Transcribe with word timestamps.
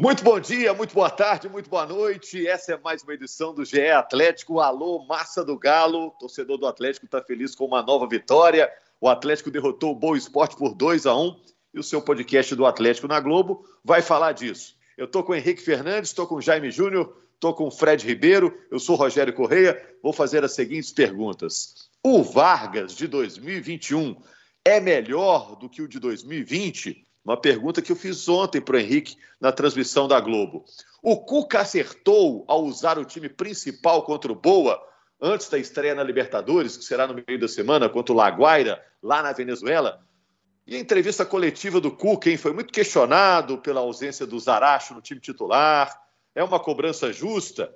Muito 0.00 0.22
bom 0.22 0.38
dia, 0.38 0.72
muito 0.72 0.94
boa 0.94 1.10
tarde, 1.10 1.48
muito 1.48 1.68
boa 1.68 1.84
noite. 1.84 2.46
Essa 2.46 2.74
é 2.74 2.78
mais 2.78 3.02
uma 3.02 3.14
edição 3.14 3.52
do 3.52 3.64
GE 3.64 3.90
Atlético. 3.90 4.60
Alô, 4.60 5.04
massa 5.04 5.44
do 5.44 5.58
Galo. 5.58 6.12
torcedor 6.20 6.56
do 6.56 6.68
Atlético 6.68 7.06
está 7.06 7.20
feliz 7.20 7.52
com 7.52 7.64
uma 7.64 7.82
nova 7.82 8.06
vitória. 8.06 8.70
O 9.00 9.08
Atlético 9.08 9.50
derrotou 9.50 9.90
o 9.90 9.96
Boa 9.96 10.16
Esporte 10.16 10.56
por 10.56 10.72
2 10.72 11.04
a 11.04 11.16
1 11.16 11.40
e 11.74 11.80
o 11.80 11.82
seu 11.82 12.00
podcast 12.00 12.54
do 12.54 12.64
Atlético 12.64 13.08
na 13.08 13.18
Globo 13.18 13.68
vai 13.84 14.00
falar 14.00 14.30
disso. 14.30 14.76
Eu 14.96 15.06
estou 15.06 15.24
com 15.24 15.32
o 15.32 15.34
Henrique 15.34 15.60
Fernandes, 15.60 16.10
estou 16.10 16.28
com 16.28 16.36
o 16.36 16.40
Jaime 16.40 16.70
Júnior, 16.70 17.20
estou 17.34 17.52
com 17.52 17.66
o 17.66 17.70
Fred 17.72 18.06
Ribeiro, 18.06 18.56
eu 18.70 18.78
sou 18.78 18.94
Rogério 18.94 19.34
Correia. 19.34 19.84
Vou 20.00 20.12
fazer 20.12 20.44
as 20.44 20.54
seguintes 20.54 20.92
perguntas. 20.92 21.90
O 22.04 22.22
Vargas 22.22 22.94
de 22.94 23.08
2021 23.08 24.14
é 24.64 24.78
melhor 24.78 25.56
do 25.56 25.68
que 25.68 25.82
o 25.82 25.88
de 25.88 25.98
2020? 25.98 27.07
Uma 27.28 27.36
pergunta 27.36 27.82
que 27.82 27.92
eu 27.92 27.96
fiz 27.96 28.26
ontem 28.26 28.58
para 28.58 28.76
o 28.76 28.78
Henrique 28.78 29.18
na 29.38 29.52
transmissão 29.52 30.08
da 30.08 30.18
Globo. 30.18 30.64
O 31.02 31.14
Cuca 31.14 31.60
acertou 31.60 32.42
ao 32.48 32.64
usar 32.64 32.98
o 32.98 33.04
time 33.04 33.28
principal 33.28 34.02
contra 34.02 34.32
o 34.32 34.34
Boa 34.34 34.82
antes 35.20 35.46
da 35.50 35.58
estreia 35.58 35.94
na 35.94 36.02
Libertadores, 36.02 36.78
que 36.78 36.84
será 36.86 37.06
no 37.06 37.12
meio 37.12 37.38
da 37.38 37.46
semana, 37.46 37.86
contra 37.86 38.14
o 38.14 38.16
Laguaira, 38.16 38.82
lá 39.02 39.22
na 39.22 39.34
Venezuela? 39.34 40.00
E 40.66 40.74
a 40.74 40.78
entrevista 40.78 41.26
coletiva 41.26 41.82
do 41.82 41.90
Cuca, 41.90 42.30
hein, 42.30 42.38
foi 42.38 42.54
muito 42.54 42.72
questionado 42.72 43.58
pela 43.58 43.80
ausência 43.80 44.26
do 44.26 44.40
Zaracho 44.40 44.94
no 44.94 45.02
time 45.02 45.20
titular. 45.20 46.00
É 46.34 46.42
uma 46.42 46.58
cobrança 46.58 47.12
justa? 47.12 47.70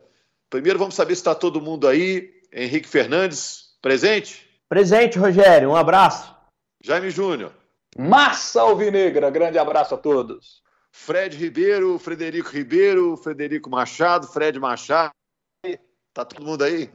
Primeiro 0.49 0.79
vamos 0.79 0.95
saber 0.95 1.15
se 1.15 1.21
está 1.21 1.35
todo 1.35 1.61
mundo 1.61 1.87
aí. 1.87 2.41
Henrique 2.51 2.89
Fernandes, 2.89 3.77
presente? 3.83 4.49
Presente, 4.67 5.19
Rogério. 5.19 5.69
Um 5.69 5.77
abraço. 5.77 6.35
Jaime 6.83 7.11
Júnior. 7.11 7.53
Massa 7.99 8.63
Alvinegra, 8.63 9.31
grande 9.31 9.59
abraço 9.59 9.95
a 9.95 9.99
todos. 9.99 10.63
Fred 10.91 11.37
Ribeiro, 11.37 11.99
Frederico 11.99 12.51
Ribeiro, 12.51 13.17
Frederico 13.17 13.71
Machado, 13.71 14.27
Fred 14.27 14.59
Machado. 14.59 15.13
Tá 16.13 16.25
todo 16.25 16.45
mundo 16.45 16.63
aí? 16.63 16.91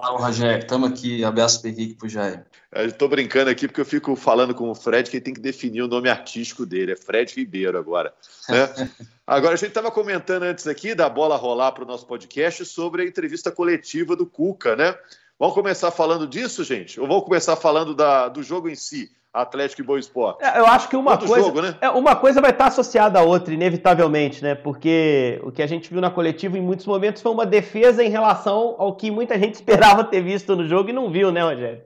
Fala, 0.00 0.18
Rogério. 0.18 0.58
Estamos 0.58 0.90
aqui. 0.90 1.24
Abraço 1.24 1.60
para 1.60 1.70
Henrique 1.70 1.94
pro 1.94 2.08
Jair. 2.08 2.44
Estou 2.74 3.08
brincando 3.08 3.48
aqui 3.48 3.66
porque 3.66 3.80
eu 3.80 3.86
fico 3.86 4.14
falando 4.14 4.54
com 4.54 4.68
o 4.68 4.74
Fred 4.74 5.08
que 5.08 5.16
ele 5.16 5.24
tem 5.24 5.32
que 5.32 5.40
definir 5.40 5.82
o 5.82 5.88
nome 5.88 6.08
artístico 6.10 6.66
dele. 6.66 6.92
É 6.92 6.96
Fred 6.96 7.32
Ribeiro 7.34 7.78
agora. 7.78 8.12
Né? 8.48 8.90
agora, 9.26 9.54
a 9.54 9.56
gente 9.56 9.68
estava 9.68 9.90
comentando 9.90 10.42
antes 10.42 10.66
aqui 10.66 10.94
da 10.94 11.08
bola 11.08 11.36
rolar 11.36 11.72
para 11.72 11.84
o 11.84 11.86
nosso 11.86 12.06
podcast 12.06 12.64
sobre 12.66 13.02
a 13.02 13.06
entrevista 13.06 13.50
coletiva 13.50 14.14
do 14.14 14.26
Cuca, 14.26 14.76
né? 14.76 14.94
Vamos 15.38 15.54
começar 15.54 15.90
falando 15.90 16.26
disso, 16.26 16.64
gente? 16.64 16.98
Ou 16.98 17.06
vamos 17.06 17.24
começar 17.24 17.56
falando 17.56 17.94
da, 17.94 18.28
do 18.28 18.42
jogo 18.42 18.68
em 18.68 18.74
si? 18.74 19.10
Atlético 19.32 19.82
e 19.82 19.84
Boa 19.84 20.00
Esporte. 20.00 20.42
É, 20.42 20.58
eu 20.58 20.66
acho 20.66 20.88
que 20.88 20.96
uma 20.96 21.18
coisa, 21.18 21.44
jogo, 21.44 21.60
né? 21.60 21.76
é, 21.80 21.90
uma 21.90 22.16
coisa 22.16 22.40
vai 22.40 22.52
estar 22.52 22.68
associada 22.68 23.18
à 23.18 23.22
outra, 23.22 23.52
inevitavelmente, 23.52 24.42
né? 24.42 24.54
Porque 24.54 25.38
o 25.44 25.52
que 25.52 25.62
a 25.62 25.66
gente 25.66 25.90
viu 25.90 26.00
na 26.00 26.10
coletiva 26.10 26.56
em 26.56 26.62
muitos 26.62 26.86
momentos 26.86 27.20
foi 27.20 27.32
uma 27.32 27.44
defesa 27.44 28.02
em 28.02 28.08
relação 28.08 28.76
ao 28.78 28.96
que 28.96 29.10
muita 29.10 29.38
gente 29.38 29.54
esperava 29.56 30.04
ter 30.04 30.22
visto 30.22 30.56
no 30.56 30.66
jogo 30.66 30.88
e 30.88 30.94
não 30.94 31.10
viu, 31.10 31.30
né, 31.30 31.42
Rogério? 31.42 31.84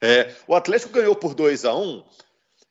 É, 0.00 0.34
o 0.46 0.54
Atlético 0.54 0.92
ganhou 0.92 1.16
por 1.16 1.34
2 1.34 1.64
a 1.64 1.74
1 1.74 1.82
um. 1.82 2.04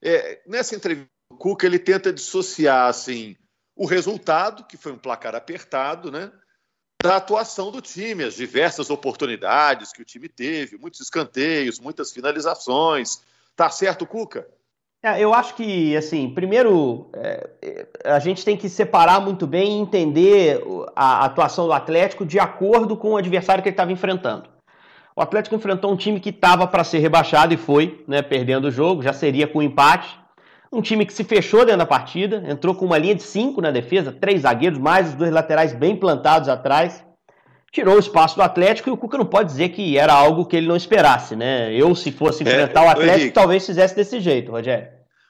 é, 0.03 0.41
Nessa 0.45 0.75
entrevista, 0.75 1.09
o 1.31 1.37
Cuca 1.37 1.65
ele 1.65 1.79
tenta 1.79 2.13
dissociar 2.13 2.87
assim, 2.87 3.35
o 3.75 3.87
resultado, 3.87 4.63
que 4.67 4.77
foi 4.77 4.91
um 4.91 4.97
placar 4.97 5.33
apertado, 5.33 6.11
né? 6.11 6.31
Da 7.03 7.17
atuação 7.17 7.71
do 7.71 7.81
time, 7.81 8.23
as 8.23 8.35
diversas 8.35 8.89
oportunidades 8.89 9.91
que 9.91 10.01
o 10.01 10.05
time 10.05 10.29
teve, 10.29 10.77
muitos 10.77 11.01
escanteios, 11.01 11.79
muitas 11.79 12.11
finalizações 12.11 13.21
Tá 13.55 13.69
certo, 13.69 14.05
Cuca? 14.05 14.47
É, 15.03 15.19
eu 15.19 15.33
acho 15.33 15.55
que, 15.55 15.95
assim, 15.95 16.29
primeiro, 16.29 17.09
é, 17.13 17.85
a 18.05 18.19
gente 18.19 18.45
tem 18.45 18.55
que 18.55 18.69
separar 18.69 19.19
muito 19.19 19.47
bem 19.47 19.77
e 19.77 19.81
entender 19.81 20.63
a 20.95 21.25
atuação 21.25 21.65
do 21.65 21.73
Atlético 21.73 22.25
de 22.25 22.39
acordo 22.39 22.95
com 22.95 23.11
o 23.11 23.17
adversário 23.17 23.63
que 23.63 23.69
ele 23.69 23.73
estava 23.73 23.91
enfrentando. 23.91 24.49
O 25.15 25.21
Atlético 25.21 25.55
enfrentou 25.55 25.91
um 25.91 25.97
time 25.97 26.19
que 26.19 26.29
estava 26.29 26.67
para 26.67 26.83
ser 26.83 26.99
rebaixado 26.99 27.53
e 27.53 27.57
foi, 27.57 28.03
né, 28.07 28.21
perdendo 28.21 28.65
o 28.65 28.71
jogo, 28.71 29.01
já 29.01 29.11
seria 29.11 29.47
com 29.47 29.61
empate. 29.61 30.20
Um 30.71 30.81
time 30.81 31.05
que 31.05 31.13
se 31.13 31.23
fechou 31.23 31.65
dentro 31.65 31.79
da 31.79 31.85
partida, 31.85 32.43
entrou 32.47 32.73
com 32.73 32.85
uma 32.85 32.97
linha 32.97 33.15
de 33.15 33.23
cinco 33.23 33.61
na 33.61 33.71
defesa, 33.71 34.11
três 34.11 34.41
zagueiros, 34.41 34.79
mais 34.79 35.09
os 35.09 35.15
dois 35.15 35.31
laterais 35.31 35.73
bem 35.73 35.95
plantados 35.95 36.47
atrás 36.47 37.03
tirou 37.71 37.95
o 37.95 37.99
espaço 37.99 38.35
do 38.35 38.41
Atlético 38.41 38.89
e 38.89 38.91
o 38.91 38.97
Cuca 38.97 39.17
não 39.17 39.25
pode 39.25 39.49
dizer 39.49 39.69
que 39.69 39.97
era 39.97 40.13
algo 40.13 40.45
que 40.45 40.55
ele 40.55 40.67
não 40.67 40.75
esperasse, 40.75 41.35
né? 41.35 41.73
Eu, 41.73 41.95
se 41.95 42.11
fosse 42.11 42.43
enfrentar 42.43 42.83
é, 42.83 42.85
o 42.85 42.89
Atlético, 42.89 43.19
Henrique, 43.19 43.33
talvez 43.33 43.65
fizesse 43.65 43.95
desse 43.95 44.19
jeito, 44.19 44.51
Rogério. 44.51 44.89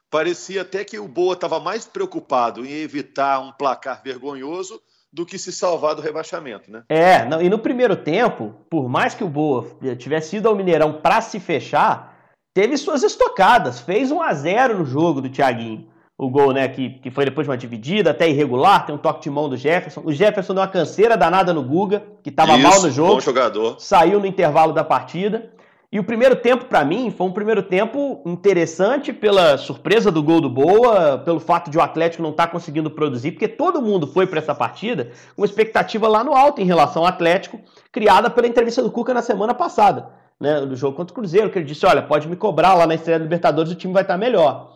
Parecia 0.10 0.64
até 0.64 0.84
que 0.84 1.00
o 1.00 1.08
Boa 1.08 1.36
estava 1.36 1.60
mais 1.60 1.86
preocupado 1.86 2.66
em 2.66 2.82
evitar 2.82 3.40
um 3.40 3.52
placar 3.52 4.02
vergonhoso 4.04 4.82
do 5.14 5.26
que 5.26 5.38
se 5.38 5.52
salvar 5.52 5.94
do 5.94 6.02
rebaixamento, 6.02 6.72
né? 6.72 6.84
É, 6.90 7.26
não, 7.26 7.42
e 7.42 7.50
no 7.50 7.60
primeiro 7.60 7.96
tempo, 7.96 8.56
por 8.70 8.90
mais 8.90 9.14
que 9.14 9.24
o 9.24 9.30
Boa 9.30 9.68
tivesse 9.98 10.38
ido 10.38 10.50
ao 10.50 10.56
Mineirão 10.56 10.94
para 11.02 11.22
se 11.22 11.40
fechar, 11.40 12.11
teve 12.54 12.78
suas 12.78 13.04
estocadas, 13.04 13.80
fez 13.80 14.12
1 14.12 14.22
a 14.22 14.34
0 14.34 14.78
no 14.80 14.86
jogo 14.86 15.22
do 15.22 15.30
Thiaguinho 15.30 15.92
o 16.22 16.30
gol, 16.30 16.54
né, 16.54 16.68
que, 16.68 16.92
que 17.00 17.10
foi 17.10 17.26
depois 17.26 17.48
de 17.48 17.50
uma 17.50 17.58
dividida, 17.58 18.12
até 18.12 18.30
irregular, 18.30 18.86
tem 18.86 18.94
um 18.94 18.98
toque 18.98 19.22
de 19.22 19.30
mão 19.32 19.50
do 19.50 19.58
Jefferson. 19.58 20.04
O 20.06 20.14
Jefferson 20.14 20.54
deu 20.54 20.62
uma 20.62 20.70
canseira 20.70 21.18
danada 21.18 21.52
no 21.52 21.64
Guga, 21.64 22.04
que 22.22 22.30
estava 22.30 22.56
mal 22.60 22.80
no 22.80 22.92
jogo. 22.92 23.16
Bom 23.16 23.20
jogador. 23.20 23.78
Saiu 23.80 24.20
no 24.20 24.28
intervalo 24.28 24.72
da 24.72 24.84
partida. 24.84 25.50
E 25.92 26.00
o 26.00 26.04
primeiro 26.04 26.36
tempo, 26.36 26.66
para 26.66 26.86
mim, 26.86 27.10
foi 27.10 27.26
um 27.26 27.32
primeiro 27.32 27.64
tempo 27.64 28.22
interessante 28.24 29.12
pela 29.12 29.58
surpresa 29.58 30.12
do 30.12 30.22
gol 30.22 30.40
do 30.40 30.50
Boa, 30.50 31.18
pelo 31.18 31.40
fato 31.40 31.72
de 31.72 31.78
o 31.80 31.82
Atlético 31.82 32.22
não 32.22 32.30
estar 32.30 32.46
tá 32.46 32.52
conseguindo 32.52 32.92
produzir, 32.92 33.32
porque 33.32 33.48
todo 33.48 33.82
mundo 33.82 34.06
foi 34.06 34.28
para 34.28 34.38
essa 34.38 34.54
partida 34.54 35.12
com 35.36 35.44
expectativa 35.44 36.08
lá 36.08 36.24
no 36.24 36.36
alto 36.36 36.62
em 36.62 36.66
relação 36.66 37.02
ao 37.02 37.08
Atlético, 37.10 37.60
criada 37.92 38.30
pela 38.30 38.48
entrevista 38.48 38.84
do 38.84 38.92
Cuca 38.92 39.12
na 39.12 39.24
semana 39.24 39.56
passada, 39.56 40.12
né, 40.42 40.60
do 40.66 40.76
jogo 40.76 40.98
contra 40.98 41.14
o 41.14 41.16
Cruzeiro, 41.16 41.52
que 41.52 41.60
ele 41.60 41.66
disse: 41.66 41.86
olha, 41.86 42.02
pode 42.02 42.28
me 42.28 42.36
cobrar 42.36 42.74
lá 42.74 42.88
na 42.88 42.96
estreia 42.96 43.20
da 43.20 43.24
Libertadores, 43.24 43.72
o 43.72 43.76
time 43.76 43.94
vai 43.94 44.02
estar 44.02 44.18
melhor. 44.18 44.74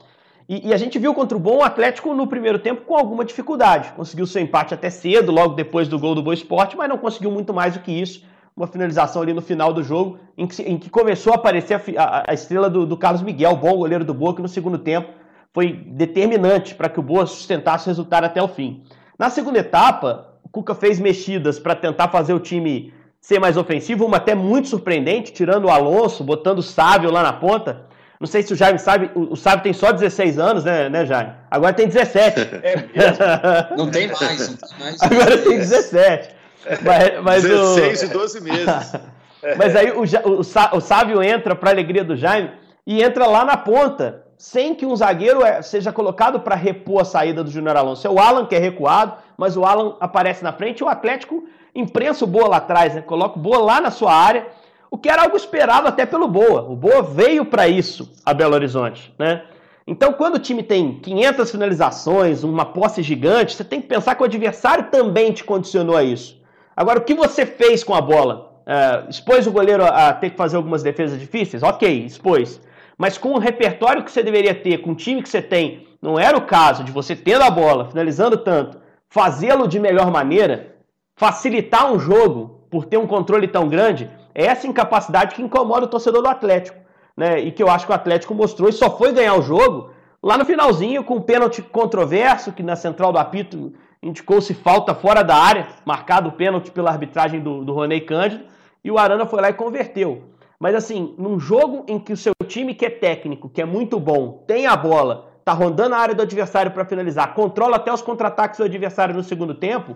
E, 0.47 0.69
e, 0.69 0.73
a 0.73 0.77
gente 0.77 0.99
viu 0.99 1.11
contra 1.11 1.35
o 1.35 1.41
bom 1.41 1.63
Atlético 1.63 2.13
no 2.13 2.27
primeiro 2.27 2.59
tempo 2.59 2.81
com 2.81 2.95
alguma 2.95 3.25
dificuldade. 3.25 3.91
Conseguiu 3.93 4.27
seu 4.27 4.39
empate 4.39 4.75
até 4.75 4.91
cedo, 4.91 5.31
logo 5.31 5.55
depois 5.55 5.87
do 5.87 5.97
gol 5.97 6.13
do 6.13 6.21
Boa 6.21 6.35
Esporte, 6.35 6.77
mas 6.77 6.87
não 6.87 6.99
conseguiu 6.99 7.31
muito 7.31 7.51
mais 7.51 7.73
do 7.73 7.79
que 7.79 7.91
isso. 7.91 8.23
Uma 8.55 8.67
finalização 8.67 9.23
ali 9.23 9.33
no 9.33 9.41
final 9.41 9.73
do 9.73 9.83
jogo, 9.83 10.19
em 10.37 10.45
que, 10.45 10.61
em 10.61 10.77
que 10.77 10.87
começou 10.87 11.33
a 11.33 11.35
aparecer 11.35 11.73
a, 11.97 12.03
a, 12.03 12.23
a 12.27 12.33
estrela 12.35 12.69
do, 12.69 12.85
do, 12.85 12.95
Carlos 12.95 13.23
Miguel, 13.23 13.55
bom 13.55 13.75
goleiro 13.75 14.05
do 14.05 14.13
Boa, 14.13 14.35
que 14.35 14.41
no 14.41 14.47
segundo 14.47 14.77
tempo 14.77 15.09
foi 15.51 15.73
determinante 15.73 16.75
para 16.75 16.89
que 16.89 16.99
o 16.99 17.03
Boa 17.03 17.25
sustentasse 17.25 17.87
o 17.87 17.89
resultado 17.89 18.25
até 18.25 18.41
o 18.41 18.47
fim. 18.47 18.83
Na 19.17 19.31
segunda 19.31 19.57
etapa, 19.57 20.27
o 20.43 20.49
Cuca 20.49 20.75
fez 20.75 20.99
mexidas 20.99 21.57
para 21.57 21.75
tentar 21.75 22.09
fazer 22.09 22.33
o 22.33 22.39
time 22.39 22.93
ser 23.25 23.39
mais 23.39 23.57
ofensivo, 23.57 24.05
uma 24.05 24.17
até 24.17 24.35
muito 24.35 24.67
surpreendente, 24.67 25.33
tirando 25.33 25.65
o 25.65 25.69
Alonso, 25.69 26.23
botando 26.23 26.59
o 26.59 26.63
Sávio 26.63 27.11
lá 27.11 27.23
na 27.23 27.33
ponta 27.33 27.85
não 28.19 28.27
sei 28.27 28.41
se 28.41 28.53
o 28.53 28.55
Jaime 28.55 28.79
sabe, 28.79 29.11
o 29.13 29.35
Sábio 29.35 29.63
tem 29.63 29.73
só 29.73 29.91
16 29.91 30.39
anos, 30.39 30.63
né, 30.63 30.87
né 30.89 31.05
Jaime? 31.05 31.33
Agora 31.51 31.73
tem 31.73 31.87
17. 31.87 32.39
É 32.63 33.75
não 33.75 33.91
tem 33.91 34.07
mais, 34.07 34.49
não 34.49 34.57
tem 34.57 34.79
mais. 34.79 35.01
Agora 35.01 35.37
tem 35.37 35.57
17. 35.57 36.35
Mas, 36.81 37.23
mas 37.23 37.43
16 37.43 38.01
o... 38.01 38.05
e 38.05 38.07
12 38.07 38.41
meses. 38.41 38.93
mas 39.57 39.75
aí 39.75 39.91
o, 39.91 40.03
o, 40.03 40.39
o 40.77 40.81
Sábio 40.81 41.21
entra, 41.21 41.55
para 41.55 41.69
alegria 41.69 42.03
do 42.03 42.15
Jaime, 42.15 42.51
e 42.87 43.03
entra 43.03 43.27
lá 43.27 43.43
na 43.43 43.57
ponta, 43.57 44.23
sem 44.37 44.73
que 44.73 44.85
um 44.85 44.95
zagueiro 44.95 45.45
é, 45.45 45.61
seja 45.61 45.91
colocado 45.91 46.39
para 46.39 46.55
repor 46.55 47.01
a 47.01 47.05
saída 47.05 47.43
do 47.43 47.51
Júnior 47.51 47.75
Alonso. 47.75 48.07
É 48.07 48.09
o 48.09 48.19
Alan 48.19 48.45
que 48.45 48.55
é 48.55 48.59
recuado, 48.59 49.17
mas 49.37 49.57
o 49.57 49.65
Alan 49.65 49.95
aparece 49.99 50.43
na 50.43 50.53
frente 50.53 50.79
e 50.79 50.83
o 50.83 50.89
Atlético 50.89 51.43
imprensa 51.73 52.23
o 52.23 52.27
Boa 52.27 52.47
lá 52.47 52.57
atrás, 52.57 52.95
né? 52.95 53.01
coloca 53.01 53.37
o 53.37 53.41
Boa 53.41 53.59
lá 53.59 53.81
na 53.81 53.91
sua 53.91 54.13
área 54.13 54.47
o 54.95 54.97
que 54.97 55.09
era 55.09 55.23
algo 55.23 55.35
esperado 55.35 55.87
até 55.87 56.05
pelo 56.05 56.27
Boa. 56.27 56.61
O 56.61 56.75
Boa 56.75 57.01
veio 57.01 57.45
para 57.45 57.67
isso 57.67 58.09
a 58.25 58.33
Belo 58.33 58.53
Horizonte, 58.53 59.13
né? 59.19 59.43
Então, 59.85 60.13
quando 60.13 60.35
o 60.35 60.39
time 60.39 60.63
tem 60.63 60.99
500 60.99 61.51
finalizações, 61.51 62.43
uma 62.43 62.65
posse 62.65 63.03
gigante, 63.03 63.55
você 63.55 63.63
tem 63.63 63.81
que 63.81 63.87
pensar 63.87 64.15
que 64.15 64.21
o 64.21 64.25
adversário 64.25 64.85
também 64.85 65.31
te 65.31 65.43
condicionou 65.43 65.97
a 65.97 66.03
isso. 66.03 66.41
Agora, 66.75 66.99
o 66.99 67.03
que 67.03 67.13
você 67.13 67.45
fez 67.45 67.83
com 67.83 67.93
a 67.93 68.01
bola? 68.01 68.53
É, 68.65 69.03
expôs 69.09 69.45
o 69.45 69.51
goleiro 69.51 69.85
a 69.85 70.11
ter 70.13 70.31
que 70.31 70.37
fazer 70.37 70.55
algumas 70.55 70.81
defesas 70.81 71.19
difíceis? 71.19 71.61
Ok, 71.61 72.05
expôs. 72.05 72.59
Mas 72.97 73.17
com 73.17 73.33
o 73.33 73.37
repertório 73.37 74.03
que 74.03 74.11
você 74.11 74.23
deveria 74.23 74.55
ter, 74.55 74.77
com 74.79 74.91
o 74.91 74.95
time 74.95 75.21
que 75.21 75.29
você 75.29 75.41
tem, 75.41 75.87
não 76.01 76.17
era 76.17 76.37
o 76.37 76.45
caso 76.45 76.83
de 76.83 76.91
você 76.91 77.15
tendo 77.15 77.43
a 77.43 77.49
bola, 77.49 77.85
finalizando 77.89 78.37
tanto, 78.37 78.79
fazê-lo 79.15 79.65
de 79.65 79.79
melhor 79.79 80.11
maneira, 80.11 80.75
facilitar 81.15 81.89
um 81.89 81.97
jogo 81.97 82.67
por 82.69 82.83
ter 82.83 82.97
um 82.97 83.07
controle 83.07 83.47
tão 83.47 83.69
grande, 83.69 84.11
é 84.33 84.45
essa 84.45 84.67
incapacidade 84.67 85.33
que 85.33 85.41
incomoda 85.41 85.85
o 85.85 85.89
torcedor 85.89 86.21
do 86.21 86.27
Atlético, 86.27 86.77
né? 87.15 87.39
E 87.39 87.49
que 87.49 87.63
eu 87.63 87.69
acho 87.69 87.85
que 87.85 87.93
o 87.93 87.95
Atlético 87.95 88.35
mostrou 88.35 88.67
e 88.67 88.73
só 88.73 88.97
foi 88.97 89.13
ganhar 89.13 89.35
o 89.35 89.41
jogo 89.41 89.91
lá 90.21 90.37
no 90.37 90.43
finalzinho 90.43 91.01
com 91.01 91.15
um 91.15 91.21
pênalti 91.21 91.61
controverso 91.61 92.51
que 92.51 92.61
na 92.61 92.75
central 92.75 93.13
do 93.13 93.17
apito 93.17 93.71
indicou-se 94.03 94.53
falta 94.53 94.93
fora 94.93 95.23
da 95.23 95.37
área, 95.37 95.65
marcado 95.85 96.27
o 96.27 96.33
pênalti 96.33 96.69
pela 96.69 96.91
arbitragem 96.91 97.39
do, 97.39 97.63
do 97.63 97.71
Roney 97.71 98.01
Cândido, 98.01 98.43
e 98.83 98.91
o 98.91 98.97
Arana 98.97 99.25
foi 99.25 99.39
lá 99.39 99.49
e 99.49 99.53
converteu. 99.53 100.23
Mas 100.59 100.75
assim, 100.75 101.15
num 101.17 101.39
jogo 101.39 101.85
em 101.87 101.97
que 101.97 102.11
o 102.11 102.17
seu 102.17 102.33
time 102.45 102.75
que 102.75 102.85
é 102.85 102.89
técnico, 102.89 103.47
que 103.47 103.61
é 103.61 103.65
muito 103.65 103.97
bom, 103.97 104.43
tem 104.45 104.67
a 104.67 104.75
bola, 104.75 105.34
tá 105.45 105.53
rondando 105.53 105.93
a 105.93 105.99
área 105.99 106.15
do 106.15 106.23
adversário 106.23 106.71
para 106.71 106.83
finalizar, 106.83 107.35
controla 107.35 107.75
até 107.75 107.93
os 107.93 108.01
contra-ataques 108.01 108.57
do 108.57 108.65
adversário 108.65 109.13
no 109.13 109.23
segundo 109.23 109.53
tempo, 109.53 109.95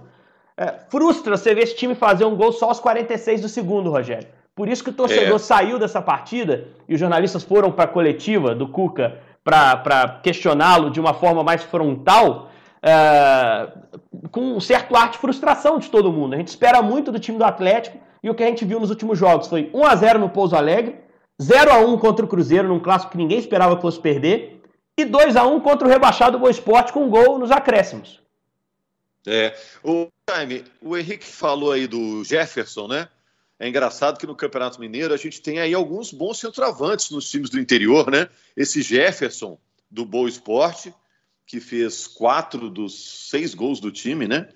é, 0.56 0.76
frustra 0.90 1.36
você 1.36 1.56
ver 1.56 1.64
esse 1.64 1.76
time 1.76 1.96
fazer 1.96 2.24
um 2.26 2.36
gol 2.36 2.52
só 2.52 2.68
aos 2.68 2.80
46 2.80 3.42
do 3.42 3.50
segundo, 3.50 3.90
Rogério. 3.90 4.28
Por 4.54 4.68
isso 4.68 4.84
que 4.84 4.92
o 4.92 4.94
torcedor 4.94 5.38
é. 5.38 5.40
saiu 5.40 5.80
dessa 5.80 6.02
partida 6.02 6.68
e 6.88 6.94
os 6.94 7.00
jornalistas 7.00 7.44
foram 7.44 7.72
para 7.72 7.86
a 7.86 7.88
coletiva 7.88 8.54
do 8.54 8.68
Cuca 8.68 9.18
para 9.44 10.20
questioná-lo 10.22 10.92
de 10.92 11.00
uma 11.00 11.14
forma 11.14 11.44
mais 11.44 11.64
frontal, 11.64 12.52
é, 12.84 13.70
com 14.30 14.42
um 14.42 14.60
certo 14.60 14.96
ar 14.96 15.10
de 15.10 15.18
frustração 15.18 15.80
de 15.80 15.90
todo 15.90 16.12
mundo. 16.12 16.36
A 16.36 16.38
gente 16.38 16.50
espera 16.50 16.82
muito 16.82 17.12
do 17.12 17.18
time 17.18 17.38
do 17.38 17.44
Atlético 17.46 17.98
e 18.22 18.30
o 18.30 18.36
que 18.36 18.44
a 18.44 18.48
gente 18.48 18.66
viu 18.66 18.80
nos 18.80 18.92
últimos 18.92 19.18
jogos 19.18 19.48
foi 19.48 19.72
1 19.74 19.86
a 19.86 19.96
0 19.96 20.20
no 20.20 20.30
Pouso 20.30 20.56
Alegre, 20.56 21.00
0 21.42 21.72
a 21.72 21.80
1 21.80 21.98
contra 21.98 22.24
o 22.24 22.28
Cruzeiro, 22.28 22.68
num 22.68 22.80
clássico 22.80 23.14
que 23.14 23.18
ninguém 23.18 23.40
esperava 23.40 23.78
que 23.78 23.82
fosse 23.82 24.00
perder, 24.00 24.59
e 25.02 25.06
2 25.06 25.36
a 25.36 25.46
1 25.46 25.60
contra 25.62 25.88
o 25.88 25.90
rebaixado 25.90 26.40
Boa 26.40 26.52
Esporte 26.52 26.94
com 26.94 27.06
um 27.06 27.10
gol 27.10 27.40
nos 27.40 27.52
acréscimos. 27.52 28.20
É, 29.26 29.56
o 29.84 30.08
Jaime, 30.30 30.64
o 30.82 30.98
Henrique 30.98 31.26
falou 31.26 31.72
aí 31.72 31.88
do 31.88 32.24
Jefferson, 32.24 32.88
né? 32.88 33.08
É 33.60 33.68
engraçado 33.68 34.18
que 34.18 34.26
no 34.26 34.36
Campeonato 34.36 34.80
Mineiro 34.80 35.14
a 35.14 35.18
gente 35.18 35.42
tem 35.42 35.60
aí 35.60 35.74
alguns 35.74 36.14
bons 36.14 36.40
centroavantes 36.40 37.12
nos 37.12 37.30
times 37.30 37.50
do 37.50 37.60
interior, 37.60 38.10
né? 38.10 38.30
Esse 38.56 38.82
Jefferson 38.82 39.58
do 39.92 40.06
Boa 40.06 40.30
Esporte, 40.30 40.94
que 41.46 41.60
fez 41.60 42.08
quatro 42.08 42.70
dos 42.70 43.30
seis 43.30 43.54
gols 43.54 43.80
do 43.80 43.92
time, 43.92 44.28
né? 44.28 44.48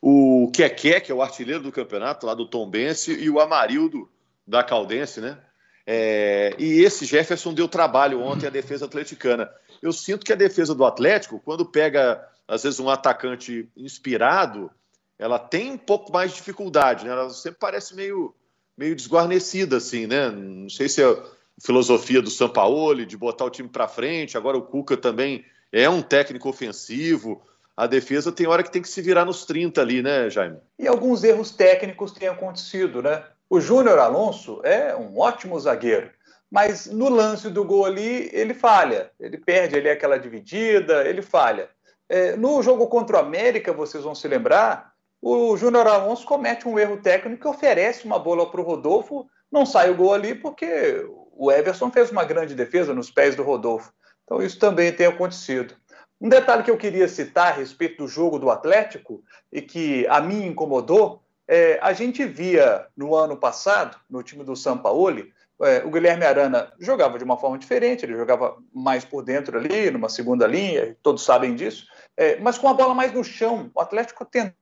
O 0.00 0.50
Keké, 0.52 1.00
que 1.00 1.10
é 1.10 1.14
o 1.14 1.22
artilheiro 1.22 1.62
do 1.62 1.72
campeonato, 1.72 2.26
lá 2.26 2.34
do 2.34 2.46
Tombense, 2.46 3.12
e 3.12 3.28
o 3.28 3.40
Amarildo 3.40 4.08
da 4.46 4.62
Caldense, 4.62 5.20
né? 5.20 5.38
É, 5.86 6.54
e 6.58 6.82
esse 6.82 7.04
Jefferson 7.04 7.52
deu 7.52 7.66
trabalho 7.66 8.20
ontem 8.20 8.46
à 8.46 8.50
defesa 8.50 8.84
atleticana. 8.84 9.50
Eu 9.82 9.92
sinto 9.92 10.24
que 10.24 10.32
a 10.32 10.36
defesa 10.36 10.74
do 10.74 10.84
Atlético, 10.84 11.40
quando 11.40 11.64
pega, 11.64 12.26
às 12.46 12.62
vezes, 12.62 12.80
um 12.80 12.90
atacante 12.90 13.68
inspirado, 13.76 14.70
ela 15.18 15.38
tem 15.38 15.72
um 15.72 15.78
pouco 15.78 16.12
mais 16.12 16.30
de 16.30 16.36
dificuldade, 16.38 17.04
né? 17.04 17.12
Ela 17.12 17.30
sempre 17.30 17.58
parece 17.58 17.94
meio, 17.94 18.34
meio 18.76 18.94
desguarnecida, 18.94 19.76
assim, 19.76 20.06
né? 20.06 20.30
Não 20.30 20.68
sei 20.68 20.88
se 20.88 21.02
é 21.02 21.06
a 21.06 21.22
filosofia 21.60 22.20
do 22.20 22.30
Sampaoli 22.30 23.06
de 23.06 23.16
botar 23.16 23.44
o 23.44 23.50
time 23.50 23.68
para 23.68 23.88
frente. 23.88 24.36
Agora 24.36 24.56
o 24.56 24.62
Cuca 24.62 24.96
também 24.96 25.44
é 25.72 25.88
um 25.88 26.02
técnico 26.02 26.48
ofensivo. 26.48 27.42
A 27.76 27.86
defesa 27.86 28.30
tem 28.30 28.46
hora 28.46 28.62
que 28.62 28.70
tem 28.70 28.82
que 28.82 28.88
se 28.88 29.02
virar 29.02 29.24
nos 29.24 29.44
30 29.44 29.80
ali, 29.80 30.02
né, 30.02 30.30
Jaime? 30.30 30.58
E 30.78 30.86
alguns 30.86 31.24
erros 31.24 31.50
técnicos 31.50 32.12
têm 32.12 32.28
acontecido, 32.28 33.02
né? 33.02 33.24
O 33.50 33.60
Júnior 33.60 33.98
Alonso 33.98 34.60
é 34.64 34.94
um 34.96 35.18
ótimo 35.18 35.58
zagueiro, 35.58 36.10
mas 36.54 36.86
no 36.86 37.08
lance 37.08 37.50
do 37.50 37.64
gol 37.64 37.84
ali 37.84 38.30
ele 38.32 38.54
falha, 38.54 39.10
ele 39.18 39.36
perde 39.36 39.74
ali 39.74 39.90
aquela 39.90 40.16
dividida, 40.16 41.04
ele 41.04 41.20
falha. 41.20 41.68
É, 42.08 42.36
no 42.36 42.62
jogo 42.62 42.86
contra 42.86 43.16
o 43.16 43.18
América, 43.18 43.72
vocês 43.72 44.04
vão 44.04 44.14
se 44.14 44.28
lembrar, 44.28 44.92
o 45.20 45.56
Júnior 45.56 45.88
Alonso 45.88 46.24
comete 46.24 46.68
um 46.68 46.78
erro 46.78 46.98
técnico 46.98 47.48
e 47.48 47.50
oferece 47.50 48.04
uma 48.04 48.20
bola 48.20 48.48
para 48.48 48.60
o 48.60 48.64
Rodolfo, 48.64 49.26
não 49.50 49.66
sai 49.66 49.90
o 49.90 49.96
gol 49.96 50.14
ali 50.14 50.32
porque 50.32 51.04
o 51.32 51.50
Everson 51.50 51.90
fez 51.90 52.12
uma 52.12 52.22
grande 52.22 52.54
defesa 52.54 52.94
nos 52.94 53.10
pés 53.10 53.34
do 53.34 53.42
Rodolfo. 53.42 53.92
Então 54.22 54.40
isso 54.40 54.56
também 54.56 54.92
tem 54.92 55.08
acontecido. 55.08 55.74
Um 56.20 56.28
detalhe 56.28 56.62
que 56.62 56.70
eu 56.70 56.76
queria 56.76 57.08
citar 57.08 57.48
a 57.48 57.56
respeito 57.56 58.04
do 58.04 58.06
jogo 58.06 58.38
do 58.38 58.48
Atlético 58.48 59.24
e 59.50 59.60
que 59.60 60.06
a 60.06 60.20
mim 60.20 60.46
incomodou 60.46 61.20
é, 61.48 61.80
a 61.82 61.92
gente 61.92 62.24
via 62.24 62.86
no 62.96 63.12
ano 63.16 63.36
passado, 63.36 63.96
no 64.08 64.22
time 64.22 64.44
do 64.44 64.54
Sampaoli, 64.54 65.33
é, 65.62 65.84
o 65.84 65.90
Guilherme 65.90 66.24
Arana 66.24 66.72
jogava 66.78 67.18
de 67.18 67.24
uma 67.24 67.36
forma 67.36 67.58
diferente, 67.58 68.04
ele 68.04 68.16
jogava 68.16 68.56
mais 68.72 69.04
por 69.04 69.22
dentro 69.22 69.56
ali, 69.56 69.90
numa 69.90 70.08
segunda 70.08 70.46
linha, 70.46 70.96
todos 71.02 71.24
sabem 71.24 71.54
disso, 71.54 71.86
é, 72.16 72.36
mas 72.40 72.58
com 72.58 72.68
a 72.68 72.74
bola 72.74 72.94
mais 72.94 73.12
no 73.12 73.22
chão. 73.22 73.70
O 73.74 73.80
Atlético 73.80 74.24
tenta 74.24 74.54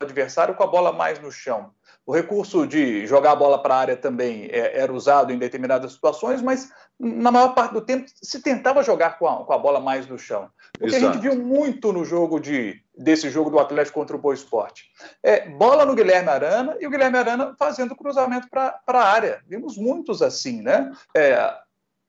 o 0.00 0.04
adversário 0.04 0.54
com 0.54 0.62
a 0.62 0.66
bola 0.66 0.92
mais 0.92 1.20
no 1.20 1.30
chão. 1.30 1.72
O 2.06 2.12
recurso 2.12 2.66
de 2.66 3.06
jogar 3.06 3.32
a 3.32 3.36
bola 3.36 3.62
para 3.62 3.74
a 3.74 3.78
área 3.78 3.96
também 3.96 4.46
é, 4.50 4.78
era 4.78 4.92
usado 4.92 5.32
em 5.32 5.38
determinadas 5.38 5.92
situações, 5.92 6.42
mas 6.42 6.70
na 7.00 7.30
maior 7.30 7.54
parte 7.54 7.72
do 7.72 7.80
tempo 7.80 8.06
se 8.22 8.42
tentava 8.42 8.82
jogar 8.82 9.18
com 9.18 9.26
a, 9.26 9.44
com 9.44 9.52
a 9.52 9.58
bola 9.58 9.80
mais 9.80 10.06
no 10.06 10.18
chão. 10.18 10.50
O 10.78 10.86
que 10.86 10.96
a 10.96 11.00
gente 11.00 11.18
viu 11.18 11.34
muito 11.34 11.92
no 11.94 12.04
jogo 12.04 12.38
de, 12.38 12.78
desse 12.96 13.30
jogo 13.30 13.48
do 13.48 13.58
Atlético 13.58 13.98
contra 13.98 14.16
o 14.16 14.18
Boa 14.18 14.34
Esporte. 14.34 14.90
É, 15.22 15.48
bola 15.48 15.86
no 15.86 15.94
Guilherme 15.94 16.28
Arana 16.28 16.76
e 16.78 16.86
o 16.86 16.90
Guilherme 16.90 17.16
Arana 17.16 17.54
fazendo 17.58 17.96
cruzamento 17.96 18.48
para 18.50 18.78
a 18.86 19.04
área. 19.04 19.40
Vimos 19.48 19.78
muitos 19.78 20.20
assim, 20.20 20.60
né? 20.60 20.92
É, 21.16 21.54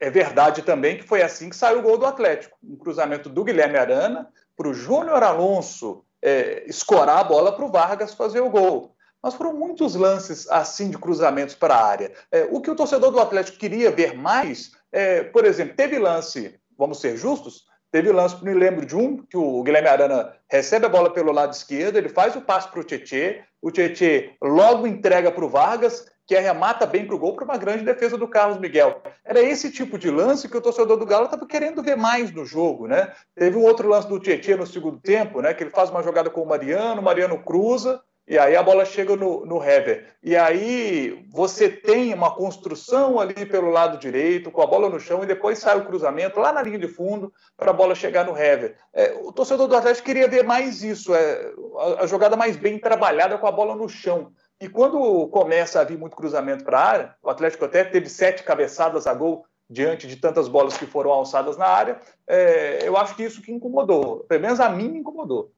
é 0.01 0.09
verdade 0.09 0.61
também 0.61 0.97
que 0.97 1.03
foi 1.03 1.21
assim 1.21 1.49
que 1.49 1.55
saiu 1.55 1.79
o 1.79 1.81
gol 1.81 1.97
do 1.97 2.05
Atlético. 2.05 2.57
Um 2.61 2.75
cruzamento 2.75 3.29
do 3.29 3.45
Guilherme 3.45 3.77
Arana 3.77 4.27
para 4.57 4.67
o 4.67 4.73
Júnior 4.73 5.23
Alonso 5.23 6.03
é, 6.21 6.65
escorar 6.67 7.19
a 7.19 7.23
bola 7.23 7.55
para 7.55 7.65
o 7.65 7.71
Vargas 7.71 8.13
fazer 8.13 8.41
o 8.41 8.49
gol 8.49 8.94
mas 9.25 9.33
foram 9.33 9.53
muitos 9.53 9.95
lances 9.95 10.47
assim 10.51 10.91
de 10.91 10.99
cruzamentos 10.99 11.55
para 11.55 11.73
a 11.73 11.83
área. 11.83 12.11
É, 12.31 12.47
o 12.51 12.61
que 12.61 12.69
o 12.69 12.75
torcedor 12.75 13.09
do 13.09 13.19
Atlético 13.19 13.57
queria 13.57 13.89
ver 13.89 14.15
mais, 14.15 14.73
é, 14.91 15.23
por 15.23 15.45
exemplo, 15.45 15.75
teve 15.75 15.97
lance, 15.97 16.59
vamos 16.77 17.01
ser 17.01 17.17
justos, 17.17 17.63
teve 17.91 18.11
lance, 18.11 18.45
me 18.45 18.53
lembro 18.53 18.85
de 18.85 18.95
um, 18.95 19.17
que 19.17 19.35
o 19.35 19.63
Guilherme 19.63 19.87
Arana 19.87 20.35
recebe 20.47 20.85
a 20.85 20.89
bola 20.89 21.11
pelo 21.11 21.31
lado 21.31 21.53
esquerdo, 21.53 21.97
ele 21.97 22.07
faz 22.07 22.35
o 22.35 22.41
passe 22.41 22.69
para 22.69 22.79
o 22.79 22.83
Tietê, 22.83 23.41
o 23.63 23.71
Tietê 23.71 24.35
logo 24.39 24.85
entrega 24.85 25.31
para 25.31 25.43
o 25.43 25.49
Vargas, 25.49 26.05
que 26.27 26.35
arremata 26.35 26.85
bem 26.85 27.07
para 27.07 27.15
o 27.15 27.19
gol 27.19 27.35
para 27.35 27.45
uma 27.45 27.57
grande 27.57 27.83
defesa 27.83 28.19
do 28.19 28.27
Carlos 28.27 28.59
Miguel. 28.59 29.01
Era 29.23 29.41
esse 29.41 29.71
tipo 29.71 29.97
de 29.97 30.11
lance 30.11 30.47
que 30.47 30.57
o 30.57 30.61
torcedor 30.61 30.97
do 30.97 31.05
Galo 31.05 31.25
estava 31.25 31.47
querendo 31.47 31.81
ver 31.81 31.97
mais 31.97 32.31
no 32.31 32.45
jogo, 32.45 32.87
né? 32.87 33.11
Teve 33.33 33.57
um 33.57 33.63
outro 33.63 33.87
lance 33.87 34.07
do 34.07 34.19
Tietê 34.19 34.55
no 34.55 34.67
segundo 34.67 34.99
tempo, 34.99 35.41
né? 35.41 35.51
Que 35.51 35.63
ele 35.63 35.71
faz 35.71 35.89
uma 35.89 36.03
jogada 36.03 36.29
com 36.29 36.43
o 36.43 36.47
Mariano, 36.47 37.01
o 37.01 37.03
Mariano 37.03 37.43
cruza, 37.43 38.01
e 38.27 38.39
aí 38.39 38.55
a 38.55 38.63
bola 38.63 38.83
chega 38.85 39.15
no, 39.15 39.45
no 39.45 39.63
header. 39.63 40.15
E 40.23 40.35
aí 40.35 41.23
você 41.31 41.69
tem 41.69 42.11
uma 42.13 42.33
construção 42.33 43.19
ali 43.19 43.45
pelo 43.45 43.69
lado 43.69 43.99
direito, 43.99 44.49
com 44.49 44.61
a 44.63 44.65
bola 44.65 44.89
no 44.89 44.99
chão, 44.99 45.23
e 45.23 45.27
depois 45.27 45.59
sai 45.59 45.77
o 45.77 45.85
cruzamento 45.85 46.39
lá 46.39 46.51
na 46.51 46.63
linha 46.63 46.79
de 46.79 46.87
fundo 46.87 47.31
para 47.55 47.69
a 47.69 47.73
bola 47.73 47.93
chegar 47.93 48.25
no 48.25 48.35
header. 48.35 48.75
É, 48.93 49.13
o 49.23 49.31
torcedor 49.31 49.67
do 49.67 49.75
Atlético 49.75 50.07
queria 50.07 50.27
ver 50.27 50.43
mais 50.43 50.83
isso, 50.83 51.13
é, 51.13 51.51
a, 51.77 52.03
a, 52.03 52.07
jogada 52.07 52.35
mais 52.35 52.57
bem 52.57 52.79
trabalhada 52.79 53.37
com 53.37 53.45
a 53.45 53.51
bola 53.51 53.75
no 53.75 53.87
chão. 53.87 54.31
E 54.59 54.67
quando 54.67 55.27
começa 55.27 55.79
a 55.79 55.83
vir 55.83 55.97
muito 55.97 56.15
cruzamento 56.15 56.63
para 56.63 56.79
a 56.79 56.85
área, 56.85 57.15
o 57.21 57.29
Atlético 57.29 57.65
até 57.65 57.83
teve 57.83 58.09
sete 58.09 58.43
cabeçadas 58.43 59.05
a 59.05 59.13
gol 59.13 59.45
diante 59.69 60.07
de 60.07 60.15
tantas 60.15 60.47
bolas 60.47 60.77
que 60.77 60.85
foram 60.85 61.11
alçadas 61.11 61.57
na 61.57 61.65
área, 61.65 61.99
é, 62.27 62.87
eu 62.87 62.95
acho 62.97 63.15
que 63.15 63.23
isso 63.23 63.41
que 63.41 63.51
incomodou. 63.51 64.19
Pelo 64.27 64.41
menos 64.41 64.59
a 64.59 64.69
mim 64.69 64.89
me 64.89 64.99
incomodou. 64.99 65.51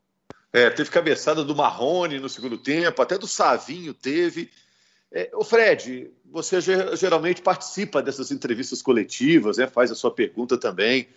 É, 0.58 0.72
teve 0.72 0.90
cabeçada 0.90 1.44
do 1.44 1.56
Marrone 1.56 2.20
no 2.20 2.28
segundo 2.28 2.58
tempo, 2.58 3.00
até 3.00 3.16
do 3.16 3.28
Savinho 3.28 3.94
teve. 3.94 4.50
É, 5.12 5.30
o 5.36 5.44
Fred, 5.44 6.10
você 6.26 6.60
geralmente 6.96 7.44
participa 7.44 8.02
dessas 8.02 8.32
entrevistas 8.32 8.82
coletivas, 8.82 9.58
né, 9.58 9.68
faz 9.68 9.92
a 9.92 9.96
sua 9.96 10.10
pergunta 10.10 10.58
também. 10.58 11.10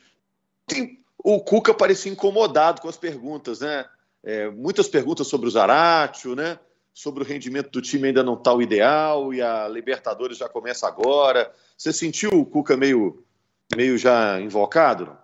Tem, 0.66 1.02
o 1.16 1.40
Cuca 1.40 1.72
parecia 1.72 2.12
incomodado 2.12 2.82
com 2.82 2.88
as 2.88 2.98
perguntas, 2.98 3.60
né? 3.60 3.86
É, 4.22 4.50
muitas 4.50 4.88
perguntas 4.88 5.26
sobre 5.26 5.48
o 5.48 5.50
Zaratio, 5.50 6.36
né? 6.36 6.58
Sobre 6.92 7.22
o 7.22 7.26
rendimento 7.26 7.70
do 7.70 7.80
time 7.80 8.08
ainda 8.08 8.22
não 8.22 8.34
está 8.34 8.52
o 8.52 8.60
ideal 8.60 9.32
e 9.32 9.40
a 9.40 9.66
Libertadores 9.68 10.36
já 10.36 10.50
começa 10.50 10.86
agora. 10.86 11.50
Você 11.78 11.94
sentiu 11.94 12.28
o 12.30 12.44
Cuca 12.44 12.76
meio, 12.76 13.24
meio 13.74 13.96
já 13.96 14.38
invocado? 14.38 15.06
Não? 15.06 15.18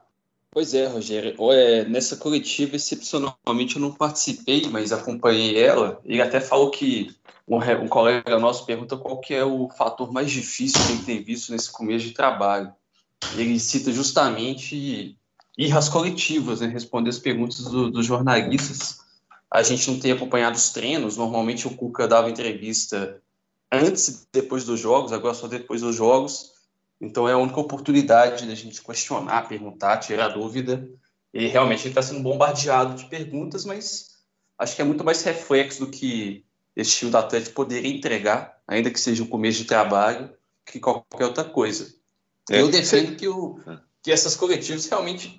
Pois 0.50 0.73
é, 0.75 0.87
Rogério. 0.87 1.35
É, 1.53 1.85
nessa 1.85 2.17
coletiva, 2.17 2.76
excepcionalmente, 2.76 3.76
eu 3.76 3.83
não 3.83 3.93
participei, 3.93 4.67
mas 4.71 4.93
acompanhei 4.93 5.59
ela. 5.59 6.00
Ele 6.05 6.23
até 6.23 6.41
falou 6.41 6.71
que 6.71 7.15
um, 7.47 7.59
um 7.59 7.88
colega 7.88 8.38
nosso 8.38 8.65
pergunta 8.65 8.97
qual 8.97 9.21
que 9.21 9.35
é 9.35 9.45
o 9.45 9.69
fator 9.69 10.12
mais 10.12 10.31
difícil 10.31 10.81
que 10.85 10.93
ele 10.93 11.03
tem 11.03 11.23
visto 11.23 11.53
nesse 11.53 11.71
começo 11.71 12.07
de 12.07 12.12
trabalho. 12.12 12.73
Ele 13.35 13.59
cita 13.61 13.93
justamente 13.93 15.17
ir 15.57 15.76
às 15.76 15.88
coletivas, 15.88 16.61
né, 16.61 16.67
responder 16.67 17.11
as 17.11 17.19
perguntas 17.19 17.65
do, 17.65 17.91
dos 17.91 18.05
jornalistas. 18.05 18.99
A 19.50 19.62
gente 19.62 19.91
não 19.91 19.99
tem 19.99 20.12
acompanhado 20.12 20.57
os 20.57 20.71
treinos. 20.71 21.17
Normalmente 21.17 21.67
o 21.67 21.75
Cuca 21.75 22.09
dava 22.09 22.31
entrevista 22.31 23.21
antes 23.71 24.09
e 24.09 24.26
depois 24.33 24.65
dos 24.65 24.79
jogos, 24.81 25.12
agora 25.12 25.35
só 25.35 25.47
depois 25.47 25.81
dos 25.81 25.95
jogos. 25.97 26.55
Então 27.00 27.29
é 27.29 27.33
a 27.33 27.38
única 27.38 27.61
oportunidade 27.61 28.47
da 28.47 28.55
gente 28.55 28.83
questionar, 28.83 29.49
perguntar, 29.49 29.99
tirar 29.99 30.29
dúvida. 30.29 30.88
E 31.33 31.47
realmente 31.47 31.83
ele 31.83 31.88
está 31.91 32.03
sendo 32.03 32.23
bombardeado 32.23 32.95
de 32.95 33.05
perguntas, 33.07 33.65
mas 33.65 34.17
acho 34.59 34.75
que 34.75 34.83
é 34.83 34.85
muito 34.85 35.05
mais 35.05 35.23
reflexo 35.23 35.85
do 35.85 35.91
que 35.91 36.45
esse 36.75 36.97
time 36.97 37.11
do 37.11 37.19
Atlético 37.19 37.55
poderia 37.55 37.91
entregar, 37.91 38.61
ainda 38.67 38.91
que 38.91 39.00
seja 39.00 39.23
um 39.23 39.26
começo 39.26 39.59
de 39.59 39.65
trabalho, 39.65 40.31
que 40.65 40.81
qualquer 40.81 41.25
outra 41.25 41.45
coisa. 41.45 41.95
É, 42.50 42.61
Eu 42.61 42.71
defendo 42.71 43.17
que, 43.17 43.29
o, 43.29 43.59
que 44.03 44.11
essas 44.11 44.37
coletivas 44.37 44.87
realmente, 44.87 45.38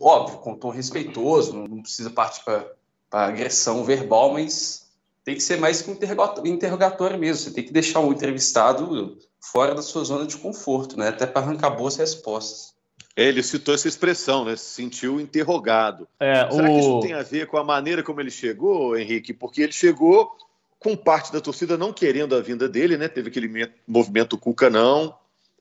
óbvio, 0.00 0.38
com 0.38 0.56
tom 0.56 0.70
respeitoso, 0.70 1.52
não 1.52 1.82
precisa 1.82 2.10
partir 2.10 2.42
para 2.44 2.74
agressão 3.10 3.84
verbal, 3.84 4.32
mas 4.32 4.87
tem 5.28 5.34
que 5.34 5.42
ser 5.42 5.58
mais 5.58 5.82
que 5.82 5.90
um 5.90 6.46
interrogatório 6.46 7.18
mesmo. 7.18 7.44
Você 7.44 7.50
tem 7.50 7.62
que 7.62 7.70
deixar 7.70 8.00
o 8.00 8.10
entrevistado 8.10 9.18
fora 9.38 9.74
da 9.74 9.82
sua 9.82 10.02
zona 10.02 10.24
de 10.24 10.38
conforto, 10.38 10.98
né? 10.98 11.08
Até 11.08 11.26
para 11.26 11.42
arrancar 11.42 11.68
boas 11.68 11.96
respostas. 11.96 12.74
Ele 13.14 13.42
citou 13.42 13.74
essa 13.74 13.86
expressão, 13.86 14.46
né? 14.46 14.56
Se 14.56 14.64
sentiu 14.64 15.20
interrogado. 15.20 16.08
É, 16.18 16.50
Será 16.50 16.70
o... 16.70 16.72
que 16.72 16.80
isso 16.80 17.00
tem 17.00 17.12
a 17.12 17.22
ver 17.22 17.46
com 17.46 17.58
a 17.58 17.64
maneira 17.64 18.02
como 18.02 18.22
ele 18.22 18.30
chegou, 18.30 18.96
Henrique? 18.96 19.34
Porque 19.34 19.60
ele 19.60 19.72
chegou 19.72 20.34
com 20.78 20.96
parte 20.96 21.30
da 21.30 21.42
torcida 21.42 21.76
não 21.76 21.92
querendo 21.92 22.34
a 22.34 22.40
vinda 22.40 22.66
dele, 22.66 22.96
né? 22.96 23.06
Teve 23.06 23.28
aquele 23.28 23.70
movimento 23.86 24.38
Cuca 24.38 24.70
não, 24.70 25.14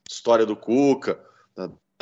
história 0.09 0.45
do 0.45 0.55
Cuca, 0.55 1.19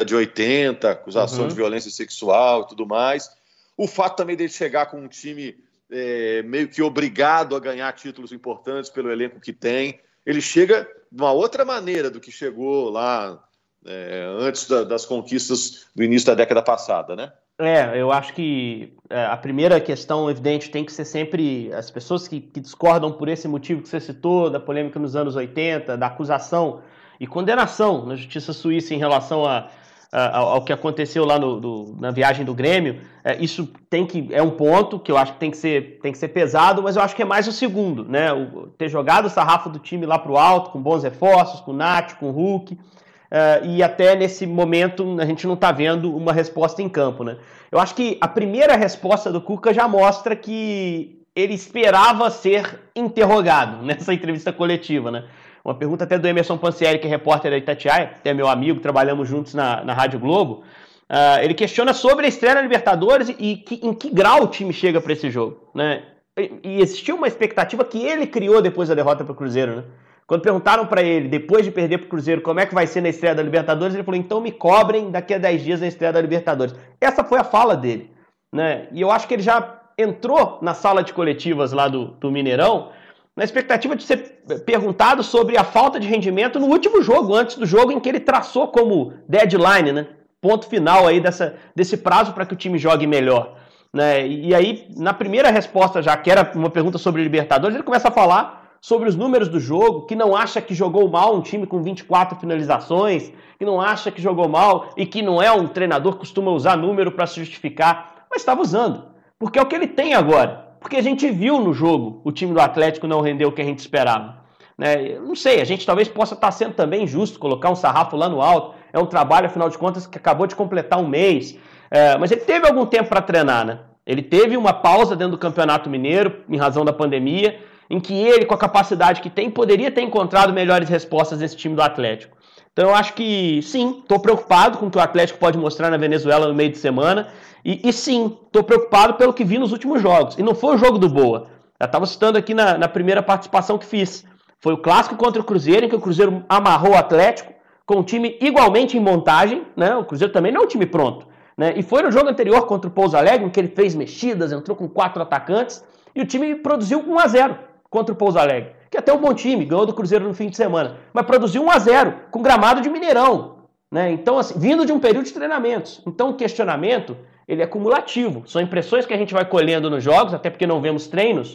de 0.06 0.14
80, 0.14 0.88
acusação 0.88 1.42
uhum. 1.42 1.48
de 1.48 1.56
violência 1.56 1.90
sexual 1.90 2.62
e 2.62 2.68
tudo 2.68 2.86
mais. 2.86 3.28
O 3.76 3.88
fato 3.88 4.18
também 4.18 4.36
dele 4.36 4.50
chegar 4.50 4.86
com 4.86 5.00
um 5.00 5.08
time 5.08 5.65
é, 5.96 6.44
meio 6.44 6.68
que 6.68 6.82
obrigado 6.82 7.56
a 7.56 7.60
ganhar 7.60 7.92
títulos 7.94 8.34
importantes 8.34 8.90
pelo 8.90 9.10
elenco 9.10 9.40
que 9.40 9.54
tem. 9.54 10.02
Ele 10.26 10.42
chega 10.42 10.86
de 11.10 11.22
uma 11.22 11.32
outra 11.32 11.64
maneira 11.64 12.12
do 12.12 12.20
que 12.20 12.32
chegou 12.32 12.90
lá 12.90 13.42
é, 13.86 14.28
antes 14.40 14.68
da, 14.68 14.84
das 14.84 15.06
conquistas 15.06 15.86
do 15.96 16.04
início 16.04 16.28
da 16.28 16.36
década 16.36 16.62
passada, 16.62 17.16
né? 17.16 17.32
É, 17.58 17.98
eu 17.98 18.12
acho 18.12 18.34
que 18.34 18.94
é, 19.10 19.26
a 19.28 19.38
primeira 19.38 19.80
questão 19.80 20.30
evidente 20.30 20.70
tem 20.70 20.84
que 20.84 20.92
ser 20.92 21.06
sempre 21.06 21.72
as 21.72 21.90
pessoas 21.90 22.28
que, 22.28 22.42
que, 22.42 22.60
discordam 22.60 23.14
por 23.14 23.30
esse 23.30 23.48
motivo 23.48 23.82
que 23.82 23.88
você 23.88 24.02
citou, 24.02 24.50
da 24.50 24.60
polêmica 24.60 25.00
nos 25.00 25.16
anos 25.16 25.38
80, 25.38 25.96
da 25.96 26.08
acusação 26.08 26.82
e 27.18 27.26
condenação 27.26 28.06
na 28.06 28.18
justiça 28.18 28.52
suíça 28.52 28.94
em 28.94 28.98
relação 28.98 29.46
a, 29.46 29.70
a, 30.12 30.38
ao 30.38 30.64
que 30.64 30.72
aconteceu 30.72 31.26
lá 31.26 31.38
no, 31.38 31.60
do, 31.60 31.96
na 32.00 32.12
viagem 32.12 32.46
do 32.46 32.54
Grêmio. 32.54 33.02
É, 33.24 33.38
isso 33.44 33.70
tem 33.90 34.06
que 34.06 34.28
é 34.32 34.42
um 34.42 34.52
ponto 34.52 35.00
que 35.00 35.12
eu 35.12 35.18
acho 35.18 35.34
que 35.34 35.40
tem 35.40 35.52
que 35.52 35.58
ser, 35.58 36.00
tem 36.02 36.12
que 36.12 36.18
ser 36.18 36.30
pesado, 36.30 36.82
mas 36.82 36.96
eu 36.96 37.02
acho 37.02 37.16
que 37.16 37.22
é 37.22 37.26
mais 37.26 37.48
o 37.48 37.52
segundo, 37.52 38.04
né? 38.06 38.32
O, 38.32 38.68
ter 38.78 38.90
jogado 38.90 39.26
o 39.26 39.30
sarrafo 39.30 39.70
do 39.70 39.80
time 39.80 40.06
lá 40.06 40.18
para 40.18 40.32
o 40.32 40.38
alto, 40.38 40.72
com 40.72 40.82
bons 40.82 41.04
reforços, 41.04 41.60
com 41.62 41.72
o 41.72 41.76
Nath, 41.76 42.14
com 42.14 42.30
o 42.30 42.32
Hulk. 42.32 42.74
Uh, 42.74 43.66
e 43.66 43.84
até 43.84 44.16
nesse 44.16 44.46
momento 44.46 45.18
a 45.20 45.26
gente 45.26 45.48
não 45.48 45.56
está 45.56 45.72
vendo 45.72 46.16
uma 46.16 46.32
resposta 46.32 46.82
em 46.82 46.88
campo, 46.88 47.24
né? 47.24 47.38
Eu 47.72 47.80
acho 47.80 47.96
que 47.96 48.18
a 48.22 48.28
primeira 48.28 48.76
resposta 48.76 49.32
do 49.32 49.42
Cuca 49.42 49.74
já 49.74 49.88
mostra 49.88 50.36
que 50.36 51.22
ele 51.36 51.54
esperava 51.54 52.30
ser 52.30 52.80
interrogado 52.96 53.84
nessa 53.86 54.14
entrevista 54.14 54.54
coletiva, 54.54 55.12
né? 55.12 55.26
Uma 55.66 55.74
pergunta 55.74 56.04
até 56.04 56.20
do 56.20 56.28
Emerson 56.28 56.60
Pansieri, 56.60 57.00
que 57.00 57.08
é 57.08 57.10
repórter 57.10 57.50
da 57.50 57.58
Itatiaia, 57.58 58.12
até 58.16 58.32
meu 58.36 58.48
amigo, 58.48 58.80
trabalhamos 58.80 59.28
juntos 59.28 59.56
na, 59.56 59.84
na 59.84 59.94
Rádio 59.94 60.20
Globo. 60.20 60.62
Uh, 61.10 61.42
ele 61.42 61.56
questiona 61.56 61.92
sobre 61.92 62.28
a 62.28 62.30
estreia 62.30 62.54
na 62.54 62.62
Libertadores 62.62 63.30
e 63.40 63.56
que, 63.58 63.80
em 63.82 63.92
que 63.92 64.12
grau 64.12 64.44
o 64.44 64.48
time 64.48 64.72
chega 64.72 65.02
para 65.02 65.14
esse 65.14 65.28
jogo, 65.32 65.72
né? 65.74 66.04
E, 66.38 66.52
e 66.64 66.82
existiu 66.82 67.16
uma 67.16 67.28
expectativa 67.28 67.84
que 67.84 67.98
ele 67.98 68.28
criou 68.28 68.62
depois 68.62 68.90
da 68.90 68.96
derrota 68.96 69.24
para 69.24 69.34
o 69.34 69.36
Cruzeiro, 69.36 69.78
né? 69.78 69.84
Quando 70.28 70.42
perguntaram 70.42 70.86
para 70.86 71.02
ele, 71.02 71.28
depois 71.28 71.66
de 71.66 71.72
perder 71.72 71.98
para 71.98 72.06
o 72.06 72.10
Cruzeiro, 72.10 72.42
como 72.42 72.60
é 72.60 72.68
que 72.68 72.74
vai 72.76 72.86
ser 72.86 73.02
na 73.02 73.10
estreia 73.10 73.34
da 73.34 73.42
Libertadores, 73.42 73.96
ele 73.96 74.04
falou: 74.04 74.20
então 74.20 74.40
me 74.40 74.52
cobrem 74.52 75.10
daqui 75.10 75.34
a 75.34 75.40
10 75.40 75.64
dias 75.64 75.82
na 75.82 75.88
estreia 75.88 76.14
da 76.14 76.22
Libertadores. 76.22 76.76
Essa 77.02 77.24
foi 77.24 77.40
a 77.40 77.44
fala 77.44 77.76
dele. 77.76 78.12
Né? 78.54 78.88
E 78.92 79.02
eu 79.02 79.10
acho 79.10 79.28
que 79.28 79.34
ele 79.34 79.44
já 79.44 79.82
entrou 79.98 80.60
na 80.62 80.76
sala 80.76 81.04
de 81.04 81.12
coletivas 81.12 81.72
lá 81.72 81.88
do, 81.88 82.08
do 82.20 82.32
Mineirão 82.32 82.92
na 83.36 83.44
expectativa 83.44 83.96
de 83.96 84.04
ser 84.04 84.44
perguntado 84.66 85.22
sobre 85.22 85.58
a 85.58 85.64
falta 85.64 86.00
de 86.00 86.08
rendimento 86.08 86.60
no 86.60 86.68
último 86.68 87.02
jogo, 87.02 87.36
antes 87.36 87.58
do 87.58 87.66
jogo 87.66 87.92
em 87.92 88.00
que 88.00 88.08
ele 88.08 88.20
traçou 88.20 88.70
como 88.70 89.14
deadline, 89.28 89.92
né? 89.92 90.08
ponto 90.40 90.68
final 90.68 91.08
aí 91.08 91.20
dessa, 91.20 91.56
desse 91.76 91.98
prazo 91.98 92.32
para 92.34 92.46
que 92.46 92.54
o 92.54 92.58
time 92.58 92.78
jogue 92.78 93.08
melhor. 93.08 93.56
Né? 93.92 94.28
E 94.28 94.54
aí, 94.54 94.88
na 94.96 95.14
primeira 95.14 95.50
resposta, 95.50 96.02
já 96.02 96.16
que 96.16 96.30
era 96.30 96.52
uma 96.54 96.70
pergunta 96.70 96.98
sobre 96.98 97.24
Libertadores, 97.24 97.76
ele 97.76 97.84
começa 97.84 98.10
a 98.10 98.12
falar 98.12 98.78
sobre 98.80 99.10
os 99.10 99.16
números 99.16 99.50
do 99.50 99.60
jogo, 99.60 100.06
que 100.06 100.16
não 100.16 100.36
acha 100.36 100.62
que 100.62 100.76
jogou 100.76 101.10
mal 101.10 101.36
um 101.36 101.42
time 101.42 101.66
com 101.66 101.82
24 101.82 102.38
finalizações, 102.40 103.32
que 103.58 103.66
não 103.66 103.82
acha 103.82 104.12
que 104.12 104.22
jogou 104.22 104.48
mal 104.48 104.90
e 104.96 105.06
que 105.06 105.24
não 105.24 105.42
é 105.42 105.52
um 105.52 105.68
treinador 105.68 106.14
que 106.14 106.20
costuma 106.20 106.52
usar 106.52 106.78
número 106.78 107.12
para 107.12 107.26
se 107.26 107.40
justificar, 107.40 108.28
mas 108.30 108.42
estava 108.42 108.62
usando, 108.62 109.06
porque 109.40 109.58
é 109.58 109.62
o 109.62 109.66
que 109.66 109.76
ele 109.76 109.88
tem 109.88 110.14
agora. 110.14 110.65
Porque 110.80 110.98
a 110.98 111.02
gente 111.02 111.30
viu 111.30 111.60
no 111.60 111.74
jogo 111.74 112.22
o 112.24 112.32
time 112.32 112.54
do 112.54 112.60
Atlético 112.60 113.08
não 113.08 113.22
render 113.22 113.46
o 113.46 113.52
que 113.52 113.62
a 113.62 113.66
gente 113.66 113.80
esperava. 113.80 114.44
Né? 114.78 115.18
Não 115.20 115.36
sei, 115.36 115.62
a 115.62 115.66
gente 115.66 115.86
talvez 115.86 116.08
possa 116.08 116.36
estar 116.36 116.52
sendo 116.52 116.74
também 116.74 117.08
justo 117.08 117.40
colocar 117.40 117.70
um 117.70 117.76
sarrafo 117.76 118.16
lá 118.16 118.30
no 118.30 118.42
alto. 118.42 118.76
É 118.92 119.00
um 119.00 119.06
trabalho, 119.06 119.48
afinal 119.48 119.70
de 119.70 119.78
contas, 119.78 120.06
que 120.08 120.18
acabou 120.18 120.48
de 120.48 120.56
completar 120.56 121.00
um 121.00 121.08
mês. 121.08 121.58
É, 121.90 122.18
mas 122.18 122.32
ele 122.32 122.42
teve 122.42 122.68
algum 122.68 122.86
tempo 122.86 123.10
para 123.10 123.22
treinar, 123.22 123.66
né? 123.66 123.80
Ele 124.06 124.22
teve 124.22 124.56
uma 124.56 124.74
pausa 124.74 125.16
dentro 125.16 125.32
do 125.32 125.38
Campeonato 125.38 125.90
Mineiro, 125.90 126.44
em 126.48 126.58
razão 126.58 126.86
da 126.86 126.94
pandemia 126.94 127.60
em 127.90 128.00
que 128.00 128.14
ele, 128.14 128.46
com 128.46 128.54
a 128.54 128.58
capacidade 128.58 129.22
que 129.22 129.30
tem, 129.30 129.50
poderia 129.50 129.92
ter 129.92 130.02
encontrado 130.02 130.54
melhores 130.54 130.90
respostas 130.90 131.40
nesse 131.40 131.56
time 131.56 131.76
do 131.76 131.82
Atlético. 131.82 132.36
Então 132.72 132.90
eu 132.90 132.96
acho 132.96 133.14
que 133.14 133.62
sim, 133.62 134.00
estou 134.02 134.20
preocupado 134.20 134.78
com 134.78 134.88
o 134.88 134.92
que 134.92 134.98
o 134.98 135.02
Atlético 135.02 135.40
pode 135.40 135.58
mostrar 135.58 135.90
na 135.90 135.98
Venezuela 135.98 136.48
no 136.48 136.54
meio 136.54 136.70
de 136.70 136.78
semana. 136.78 137.30
E, 137.66 137.82
e 137.84 137.92
sim, 137.92 138.38
estou 138.46 138.64
preocupado 138.64 139.16
pelo 139.16 139.34
que 139.34 139.44
vi 139.44 139.58
nos 139.58 139.72
últimos 139.72 140.00
jogos. 140.00 140.38
E 140.38 140.44
não 140.44 140.54
foi 140.54 140.76
o 140.76 140.78
jogo 140.78 141.00
do 141.00 141.10
Boa. 141.10 141.48
Já 141.82 141.88
estava 141.88 142.06
citando 142.06 142.38
aqui 142.38 142.54
na, 142.54 142.78
na 142.78 142.88
primeira 142.88 143.24
participação 143.24 143.80
que 143.80 143.86
fiz. 143.86 144.24
Foi 144.60 144.74
o 144.74 144.78
clássico 144.78 145.16
contra 145.16 145.42
o 145.42 145.46
Cruzeiro, 145.46 145.86
em 145.86 145.90
que 145.90 145.96
o 145.96 146.00
Cruzeiro 146.00 146.46
amarrou 146.48 146.92
o 146.92 146.98
Atlético, 146.98 147.52
com 147.84 148.00
o 148.00 148.04
time 148.04 148.38
igualmente 148.40 148.96
em 148.96 149.00
montagem. 149.00 149.66
Né? 149.76 149.96
O 149.96 150.06
Cruzeiro 150.06 150.32
também 150.32 150.52
não 150.52 150.62
é 150.62 150.64
um 150.64 150.68
time 150.68 150.86
pronto. 150.86 151.28
Né? 151.58 151.74
E 151.76 151.82
foi 151.82 152.04
no 152.04 152.12
jogo 152.12 152.30
anterior 152.30 152.68
contra 152.68 152.88
o 152.88 152.94
Pouso 152.94 153.18
Alegre, 153.18 153.48
em 153.48 153.50
que 153.50 153.60
ele 153.60 153.70
fez 153.70 153.96
mexidas, 153.96 154.52
entrou 154.52 154.78
com 154.78 154.88
quatro 154.88 155.24
atacantes, 155.24 155.84
e 156.16 156.22
o 156.22 156.26
time 156.26 156.54
produziu 156.56 157.00
1 157.00 157.20
a 157.20 157.28
0 157.28 157.60
contra 157.90 158.14
o 158.14 158.16
Pouso 158.16 158.38
Alegre, 158.38 158.74
que 158.92 158.98
é 158.98 159.00
até 159.00 159.12
um 159.12 159.20
bom 159.20 159.34
time, 159.34 159.66
ganhou 159.66 159.86
do 159.86 159.94
Cruzeiro 159.94 160.26
no 160.26 160.34
fim 160.34 160.50
de 160.50 160.58
semana, 160.58 160.98
mas 161.14 161.26
produziu 161.26 161.64
1 161.64 161.72
a 161.72 161.80
0 161.80 162.14
com 162.30 162.42
gramado 162.42 162.82
de 162.82 162.90
Mineirão, 162.90 163.56
né? 163.92 164.12
Então, 164.12 164.38
assim, 164.38 164.54
vindo 164.58 164.86
de 164.86 164.92
um 164.92 165.00
período 165.00 165.26
de 165.26 165.34
treinamentos. 165.34 166.02
Então, 166.06 166.30
o 166.30 166.34
questionamento, 166.36 167.16
ele 167.48 167.62
é 167.62 167.68
cumulativo. 167.68 168.44
São 168.48 168.62
impressões 168.62 169.06
que 169.06 169.14
a 169.14 169.18
gente 169.18 169.34
vai 169.34 169.46
colhendo 169.46 169.90
nos 169.90 170.04
jogos, 170.04 170.34
até 170.34 170.50
porque 170.50 170.66
não 170.66 170.82
vemos 170.82 171.08
treinos, 171.08 171.54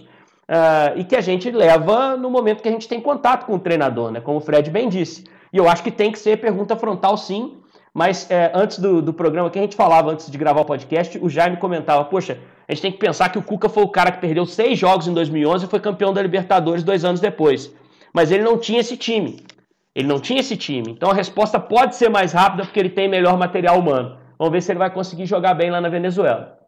uh, 0.49 0.97
e 0.97 1.05
que 1.05 1.17
a 1.17 1.21
gente 1.21 1.51
leva 1.51 2.17
no 2.17 2.31
momento 2.31 2.63
que 2.63 2.69
a 2.69 2.73
gente 2.73 2.89
tem 2.89 3.01
contato 3.01 3.47
com 3.47 3.55
o 3.55 3.59
treinador, 3.59 4.11
né? 4.11 4.21
Como 4.21 4.39
o 4.39 4.41
Fred 4.41 4.71
bem 4.71 4.89
disse. 4.89 5.25
E 5.53 5.57
eu 5.57 5.69
acho 5.69 5.83
que 5.83 5.91
tem 5.91 6.13
que 6.13 6.19
ser 6.19 6.39
pergunta 6.39 6.77
frontal, 6.77 7.17
sim. 7.17 7.57
Mas 7.93 8.31
é, 8.31 8.53
antes 8.55 8.79
do, 8.79 9.03
do 9.03 9.13
programa 9.13 9.51
que 9.51 9.59
a 9.59 9.63
gente 9.63 9.75
falava, 9.75 10.13
antes 10.13 10.31
de 10.31 10.39
gravar 10.39 10.61
o 10.61 10.65
podcast, 10.65 11.19
o 11.21 11.29
Jaime 11.29 11.57
comentava, 11.57 12.05
poxa, 12.05 12.39
a 12.69 12.73
gente 12.73 12.83
tem 12.83 12.93
que 12.93 12.99
pensar 12.99 13.31
que 13.31 13.39
o 13.39 13.43
Cuca 13.43 13.69
foi 13.69 13.83
o 13.83 13.89
cara 13.89 14.13
que 14.13 14.21
perdeu 14.21 14.47
seis 14.47 14.79
jogos 14.79 15.09
em 15.09 15.13
2011 15.13 15.65
e 15.65 15.69
foi 15.69 15.81
campeão 15.81 16.13
da 16.13 16.23
Libertadores 16.23 16.85
dois 16.85 17.05
anos 17.05 17.21
depois. 17.21 17.75
Mas 18.13 18.31
ele 18.31 18.45
não 18.45 18.57
tinha 18.57 18.79
esse 18.79 18.97
time. 18.97 19.45
Ele 19.93 20.07
não 20.07 20.21
tinha 20.21 20.39
esse 20.39 20.57
time. 20.57 20.93
Então 20.93 21.11
a 21.11 21.15
resposta 21.15 21.59
pode 21.59 21.97
ser 21.97 22.09
mais 22.09 22.33
rápida 22.33 22.65
porque 22.65 22.79
ele 22.79 22.91
tem 22.91 23.09
melhor 23.09 23.37
material 23.37 23.79
humano. 23.79 24.20
Vamos 24.41 24.53
ver 24.53 24.63
se 24.63 24.73
ele 24.73 24.79
vai 24.79 24.91
conseguir 24.91 25.27
jogar 25.27 25.53
bem 25.53 25.71
lá 25.71 25.83
na 25.83 25.91
Venezuela. 25.91 26.59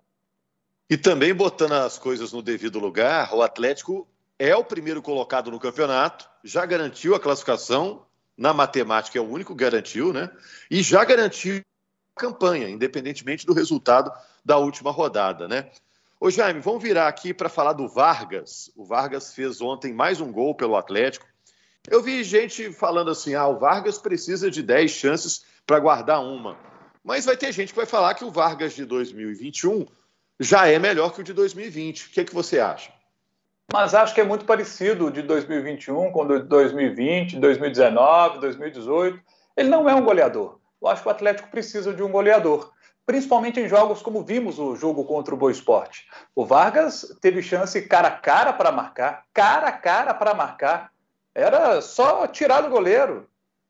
E 0.90 0.98
também 0.98 1.32
botando 1.32 1.72
as 1.72 1.98
coisas 1.98 2.30
no 2.30 2.42
devido 2.42 2.78
lugar, 2.78 3.34
o 3.34 3.40
Atlético 3.40 4.06
é 4.38 4.54
o 4.54 4.62
primeiro 4.62 5.00
colocado 5.00 5.50
no 5.50 5.58
campeonato, 5.58 6.28
já 6.44 6.66
garantiu 6.66 7.14
a 7.14 7.20
classificação, 7.20 8.04
na 8.36 8.52
matemática 8.52 9.18
é 9.18 9.22
o 9.22 9.26
único 9.26 9.56
que 9.56 9.64
garantiu, 9.64 10.12
né? 10.12 10.30
E 10.70 10.82
já 10.82 11.02
garantiu 11.02 11.62
a 12.14 12.20
campanha, 12.20 12.68
independentemente 12.68 13.46
do 13.46 13.54
resultado 13.54 14.12
da 14.44 14.58
última 14.58 14.90
rodada, 14.90 15.48
né? 15.48 15.70
Ô 16.20 16.28
Jaime, 16.28 16.60
vamos 16.60 16.82
virar 16.82 17.08
aqui 17.08 17.32
para 17.32 17.48
falar 17.48 17.72
do 17.72 17.88
Vargas. 17.88 18.70
O 18.76 18.84
Vargas 18.84 19.32
fez 19.32 19.62
ontem 19.62 19.94
mais 19.94 20.20
um 20.20 20.30
gol 20.30 20.54
pelo 20.54 20.76
Atlético. 20.76 21.26
Eu 21.88 22.02
vi 22.02 22.22
gente 22.22 22.70
falando 22.70 23.10
assim: 23.10 23.34
ah, 23.34 23.48
o 23.48 23.58
Vargas 23.58 23.96
precisa 23.96 24.50
de 24.50 24.62
10 24.62 24.90
chances 24.90 25.42
para 25.66 25.80
guardar 25.80 26.22
uma. 26.22 26.70
Mas 27.04 27.24
vai 27.24 27.36
ter 27.36 27.52
gente 27.52 27.72
que 27.72 27.76
vai 27.76 27.86
falar 27.86 28.14
que 28.14 28.24
o 28.24 28.30
Vargas 28.30 28.74
de 28.74 28.84
2021 28.84 29.86
já 30.38 30.66
é 30.66 30.78
melhor 30.78 31.12
que 31.12 31.20
o 31.20 31.24
de 31.24 31.32
2020. 31.32 32.06
O 32.06 32.10
que, 32.10 32.20
é 32.20 32.24
que 32.24 32.34
você 32.34 32.60
acha? 32.60 32.92
Mas 33.72 33.94
acho 33.94 34.14
que 34.14 34.20
é 34.20 34.24
muito 34.24 34.44
parecido 34.44 35.10
de 35.10 35.22
2021 35.22 36.12
com 36.12 36.22
o 36.24 36.38
de 36.38 36.44
2020, 36.44 37.38
2019, 37.38 38.40
2018. 38.40 39.20
Ele 39.56 39.68
não 39.68 39.88
é 39.88 39.94
um 39.94 40.04
goleador. 40.04 40.58
Eu 40.80 40.88
acho 40.88 41.02
que 41.02 41.08
o 41.08 41.10
Atlético 41.10 41.50
precisa 41.50 41.92
de 41.92 42.02
um 42.02 42.10
goleador 42.10 42.72
principalmente 43.06 43.60
em 43.60 43.68
jogos 43.68 44.02
como 44.02 44.22
vimos 44.22 44.58
o 44.58 44.76
jogo 44.76 45.04
contra 45.04 45.34
o 45.34 45.36
Boa 45.36 45.52
Esporte. 45.52 46.08
O 46.34 46.44
Vargas 46.44 47.16
teve 47.20 47.42
chance 47.42 47.80
cara 47.82 48.08
a 48.08 48.12
cara 48.12 48.52
para 48.52 48.72
marcar, 48.72 49.24
cara 49.32 49.68
a 49.68 49.72
cara 49.72 50.14
para 50.14 50.34
marcar. 50.34 50.92
Era 51.34 51.80
só 51.80 52.26
tirar 52.26 52.60
do 52.60 52.70
goleiro. 52.70 53.28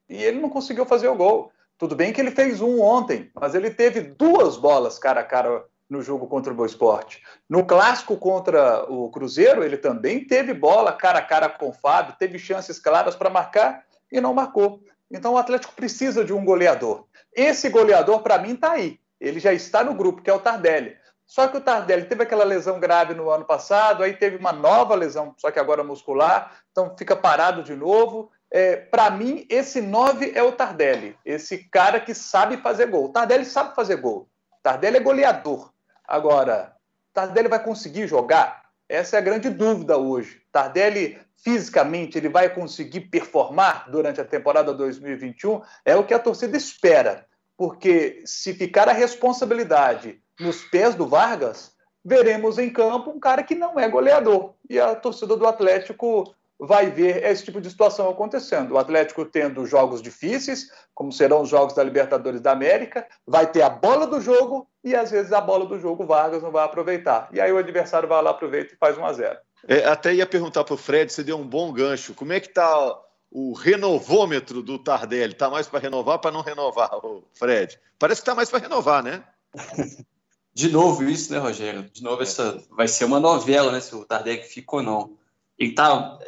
E 0.09 0.23
ele 0.23 0.41
não 0.41 0.51
conseguiu 0.51 0.85
fazer 0.85 1.09
o 1.09 1.15
gol. 1.15 1.53
Tudo 1.83 1.97
bem 1.97 2.13
que 2.13 2.21
ele 2.21 2.31
fez 2.31 2.61
um 2.61 2.81
ontem, 2.81 3.29
mas 3.35 3.57
ele 3.57 3.69
teve 3.69 4.03
duas 4.03 4.57
bolas 4.57 5.01
cara 5.01 5.19
a 5.19 5.25
cara 5.25 5.65
no 5.91 6.01
jogo 6.01 6.29
contra 6.29 6.53
o 6.53 6.55
Boa 6.55 6.69
Esporte. 6.69 7.21
No 7.49 7.67
clássico 7.67 8.17
contra 8.17 8.85
o 8.89 9.11
Cruzeiro, 9.11 9.65
ele 9.65 9.77
também 9.77 10.25
teve 10.25 10.55
bola 10.55 10.93
cara 10.93 11.19
a 11.19 11.23
cara 11.23 11.49
com 11.49 11.71
o 11.71 11.73
Fábio, 11.73 12.15
teve 12.17 12.39
chances 12.39 12.79
claras 12.79 13.17
para 13.17 13.29
marcar 13.29 13.85
e 14.13 14.21
não 14.21 14.33
marcou. 14.33 14.81
Então 15.11 15.33
o 15.33 15.37
Atlético 15.37 15.75
precisa 15.75 16.25
de 16.25 16.33
um 16.33 16.45
goleador. 16.45 17.05
Esse 17.35 17.69
goleador, 17.69 18.21
para 18.21 18.39
mim, 18.39 18.53
está 18.53 18.71
aí 18.71 19.01
ele 19.21 19.41
já 19.41 19.53
está 19.53 19.83
no 19.83 19.93
grupo, 19.93 20.23
que 20.23 20.31
é 20.31 20.33
o 20.33 20.39
Tardelli. 20.39 20.97
Só 21.27 21.49
que 21.49 21.57
o 21.57 21.61
Tardelli 21.61 22.05
teve 22.05 22.23
aquela 22.23 22.45
lesão 22.45 22.79
grave 22.79 23.13
no 23.13 23.29
ano 23.29 23.45
passado, 23.45 24.05
aí 24.05 24.13
teve 24.13 24.37
uma 24.37 24.53
nova 24.53 24.95
lesão, 24.95 25.35
só 25.37 25.51
que 25.51 25.59
agora 25.59 25.83
muscular, 25.83 26.59
então 26.71 26.95
fica 26.97 27.17
parado 27.17 27.63
de 27.63 27.75
novo. 27.75 28.31
É, 28.55 28.77
para 28.77 29.11
mim, 29.11 29.47
esse 29.49 29.81
9 29.81 30.33
é 30.35 30.43
o 30.43 30.53
Tardelli, 30.53 31.17
esse 31.25 31.57
cara 31.71 31.99
que 31.99 32.13
sabe 32.13 32.59
fazer 32.59 32.85
gol. 32.85 33.07
O 33.07 33.09
Tardelli 33.09 33.47
sabe 33.47 33.75
fazer 33.75 33.97
gol. 33.97 34.29
O 34.59 34.63
Tardelli 34.63 34.99
é 34.99 35.01
goleador. 35.01 35.73
Agora, 36.07 36.77
Tardelli 37.15 37.49
vai 37.49 37.65
conseguir 37.65 38.07
jogar? 38.07 38.63
Essa 38.87 39.17
é 39.17 39.19
a 39.19 39.23
grande 39.23 39.49
dúvida 39.49 39.97
hoje. 39.97 40.43
Tardelli, 40.53 41.19
fisicamente, 41.43 42.19
ele 42.19 42.29
vai 42.29 42.55
conseguir 42.55 43.01
performar 43.01 43.91
durante 43.91 44.21
a 44.21 44.25
temporada 44.25 44.75
2021? 44.75 45.63
É 45.83 45.97
o 45.97 46.05
que 46.05 46.13
a 46.13 46.19
torcida 46.19 46.55
espera. 46.55 47.25
Porque 47.57 48.23
se 48.27 48.53
ficar 48.53 48.87
a 48.87 48.93
responsabilidade 48.93 50.21
nos 50.39 50.63
pés 50.65 50.95
do 50.95 51.07
Vargas, 51.07 51.73
veremos 52.05 52.59
em 52.59 52.71
campo 52.71 53.13
um 53.13 53.19
cara 53.19 53.43
que 53.43 53.55
não 53.55 53.81
é 53.81 53.89
goleador. 53.89 54.53
E 54.69 54.79
a 54.79 54.95
torcida 54.95 55.39
do 55.39 55.47
Atlético 55.47 56.35
vai 56.65 56.89
ver 56.89 57.25
esse 57.25 57.45
tipo 57.45 57.61
de 57.61 57.69
situação 57.69 58.09
acontecendo. 58.09 58.73
O 58.73 58.79
Atlético 58.79 59.25
tendo 59.25 59.67
jogos 59.67 60.01
difíceis, 60.01 60.71
como 60.95 61.11
serão 61.11 61.43
os 61.43 61.49
jogos 61.49 61.75
da 61.75 61.83
Libertadores 61.83 62.41
da 62.41 62.53
América, 62.53 63.05
vai 63.27 63.51
ter 63.51 63.63
a 63.63 63.69
bola 63.69 64.07
do 64.07 64.21
jogo 64.21 64.69
e 64.85 64.95
às 64.95 65.11
vezes 65.11 65.33
a 65.33 65.41
bola 65.41 65.67
do 65.67 65.79
jogo 65.81 66.05
o 66.05 66.07
Vargas 66.07 66.41
não 66.41 66.53
vai 66.53 66.65
aproveitar. 66.65 67.29
E 67.33 67.41
aí 67.41 67.53
o 67.53 67.59
adversário 67.59 68.09
vai 68.09 68.23
lá, 68.23 68.31
aproveita 68.31 68.75
e 68.75 68.77
faz 68.77 68.97
1 68.97 69.05
a 69.05 69.13
0 69.13 69.39
é, 69.67 69.85
Até 69.87 70.15
ia 70.15 70.25
perguntar 70.25 70.63
para 70.63 70.75
o 70.75 70.79
Fred, 70.79 71.13
você 71.13 71.25
deu 71.25 71.37
um 71.37 71.47
bom 71.47 71.73
gancho. 71.73 72.15
Como 72.15 72.33
é 72.33 72.39
que 72.39 72.49
está 72.49 72.97
o 73.29 73.55
renovômetro 73.55 74.63
do 74.63 74.79
Tardelli? 74.79 75.33
Está 75.33 75.51
mais 75.51 75.67
para 75.67 75.81
renovar 75.81 76.21
para 76.21 76.31
não 76.31 76.43
renovar, 76.43 76.91
Fred? 77.33 77.77
Parece 77.99 78.21
que 78.21 78.23
está 78.23 78.37
mais 78.37 78.49
para 78.49 78.61
renovar, 78.61 79.03
né? 79.03 79.25
De 80.55 80.71
novo 80.71 81.03
isso, 81.05 81.33
né, 81.33 81.39
Rogério? 81.39 81.91
De 81.91 82.03
novo, 82.03 82.23
essa 82.23 82.63
vai 82.71 82.87
ser 82.87 83.07
uma 83.07 83.19
novela, 83.19 83.73
né? 83.73 83.81
Se 83.81 83.95
o 83.97 84.05
Tardelli 84.05 84.43
fica 84.43 84.77
ou 84.77 84.83
não. 84.83 85.17
Ele 85.59 85.75
tá 85.75 86.19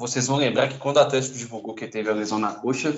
vocês 0.00 0.26
vão 0.26 0.38
lembrar 0.38 0.68
que 0.68 0.78
quando 0.78 0.96
o 0.96 1.00
Atlético 1.00 1.36
divulgou 1.36 1.74
que 1.74 1.86
teve 1.86 2.08
a 2.08 2.14
lesão 2.14 2.38
na 2.38 2.54
coxa, 2.54 2.96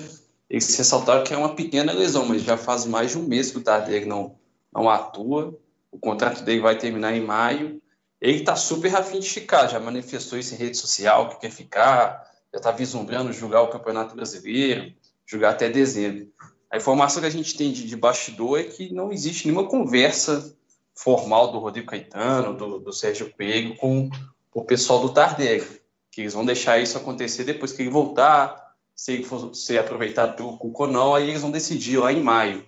eles 0.49 0.73
ressaltaram 0.77 1.23
que 1.23 1.33
é 1.33 1.37
uma 1.37 1.53
pequena 1.53 1.91
lesão, 1.91 2.25
mas 2.25 2.43
já 2.43 2.55
faz 2.55 2.85
mais 2.85 3.11
de 3.11 3.17
um 3.17 3.23
mês 3.23 3.51
que 3.51 3.57
o 3.57 3.61
Tardelli 3.61 4.05
não, 4.05 4.35
não 4.73 4.89
atua. 4.89 5.53
O 5.91 5.99
contrato 5.99 6.43
dele 6.43 6.61
vai 6.61 6.77
terminar 6.77 7.13
em 7.13 7.19
maio. 7.19 7.81
Ele 8.21 8.39
está 8.39 8.55
super 8.55 8.95
afim 8.95 9.19
de 9.19 9.29
ficar, 9.29 9.67
já 9.67 9.81
manifestou 9.81 10.39
isso 10.39 10.53
em 10.53 10.57
rede 10.57 10.77
social, 10.77 11.27
que 11.27 11.41
quer 11.41 11.51
ficar, 11.51 12.23
já 12.53 12.57
está 12.57 12.71
vislumbrando 12.71 13.33
jogar 13.33 13.63
o 13.63 13.67
Campeonato 13.67 14.15
Brasileiro, 14.15 14.93
jogar 15.25 15.49
até 15.49 15.69
dezembro. 15.69 16.31
A 16.71 16.77
informação 16.77 17.21
que 17.21 17.27
a 17.27 17.31
gente 17.31 17.57
tem 17.57 17.73
de, 17.73 17.85
de 17.85 17.97
bastidor 17.97 18.61
é 18.61 18.63
que 18.63 18.93
não 18.93 19.11
existe 19.11 19.45
nenhuma 19.45 19.67
conversa 19.67 20.55
formal 20.95 21.51
do 21.51 21.59
Rodrigo 21.59 21.87
Caetano, 21.87 22.55
do, 22.55 22.79
do 22.79 22.93
Sérgio 22.93 23.33
Pego 23.35 23.75
com 23.75 24.09
o 24.53 24.63
pessoal 24.63 25.01
do 25.01 25.13
Tardelli 25.13 25.82
que 26.13 26.21
eles 26.21 26.33
vão 26.33 26.45
deixar 26.45 26.77
isso 26.77 26.95
acontecer 26.95 27.43
depois 27.43 27.71
que 27.71 27.81
ele 27.81 27.89
voltar, 27.89 28.75
se 28.95 29.13
ele 29.13 29.23
for 29.23 29.53
ser 29.55 29.79
aproveitado 29.79 30.35
pelo 30.35 30.55
Cuco 30.57 30.83
ou 30.83 30.89
não, 30.89 31.15
aí 31.15 31.27
eles 31.27 31.41
vão 31.41 31.49
decidir 31.49 31.97
lá 31.97 32.13
em 32.13 32.21
maio. 32.21 32.63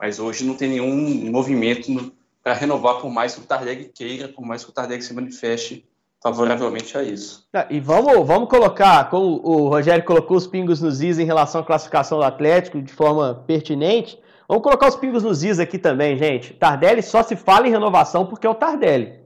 Mas 0.00 0.20
hoje 0.20 0.44
não 0.44 0.54
tem 0.54 0.68
nenhum 0.68 1.28
movimento 1.28 2.12
para 2.40 2.54
renovar, 2.54 3.00
por 3.00 3.10
mais 3.10 3.34
que 3.34 3.40
o 3.40 3.44
Tardelli 3.44 3.90
queira, 3.92 4.28
por 4.28 4.46
mais 4.46 4.62
que 4.62 4.70
o 4.70 4.72
Tardelli 4.72 5.02
se 5.02 5.12
manifeste 5.12 5.84
favoravelmente 6.22 6.96
a 6.96 7.02
isso. 7.02 7.44
Ah, 7.52 7.66
e 7.68 7.80
vamos, 7.80 8.24
vamos 8.26 8.48
colocar, 8.48 9.10
como 9.10 9.40
o 9.42 9.68
Rogério 9.68 10.04
colocou 10.04 10.36
os 10.36 10.46
pingos 10.46 10.80
nos 10.80 11.02
is 11.02 11.18
em 11.18 11.24
relação 11.24 11.62
à 11.62 11.64
classificação 11.64 12.18
do 12.18 12.24
Atlético 12.24 12.80
de 12.80 12.92
forma 12.92 13.42
pertinente, 13.46 14.20
vamos 14.48 14.62
colocar 14.62 14.86
os 14.86 14.94
pingos 14.94 15.24
nos 15.24 15.42
is 15.42 15.58
aqui 15.58 15.78
também, 15.78 16.16
gente. 16.16 16.54
Tardelli 16.54 17.02
só 17.02 17.24
se 17.24 17.34
fala 17.34 17.66
em 17.66 17.72
renovação 17.72 18.24
porque 18.24 18.46
é 18.46 18.50
o 18.50 18.54
Tardelli. 18.54 19.23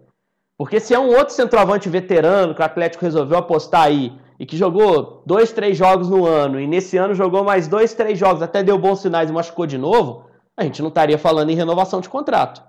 Porque 0.58 0.80
se 0.80 0.92
é 0.92 0.98
um 0.98 1.16
outro 1.16 1.32
centroavante 1.32 1.88
veterano 1.88 2.52
que 2.52 2.60
o 2.60 2.64
Atlético 2.64 3.04
resolveu 3.04 3.38
apostar 3.38 3.82
aí 3.82 4.12
e 4.40 4.44
que 4.44 4.56
jogou 4.56 5.22
dois, 5.24 5.52
três 5.52 5.78
jogos 5.78 6.10
no 6.10 6.26
ano 6.26 6.60
e 6.60 6.66
nesse 6.66 6.96
ano 6.96 7.14
jogou 7.14 7.44
mais 7.44 7.68
dois, 7.68 7.94
três 7.94 8.18
jogos, 8.18 8.42
até 8.42 8.60
deu 8.60 8.76
bons 8.76 9.00
sinais 9.00 9.30
e 9.30 9.32
machucou 9.32 9.66
de 9.66 9.78
novo, 9.78 10.24
a 10.56 10.64
gente 10.64 10.82
não 10.82 10.88
estaria 10.88 11.16
falando 11.16 11.50
em 11.50 11.54
renovação 11.54 12.00
de 12.00 12.08
contrato. 12.08 12.60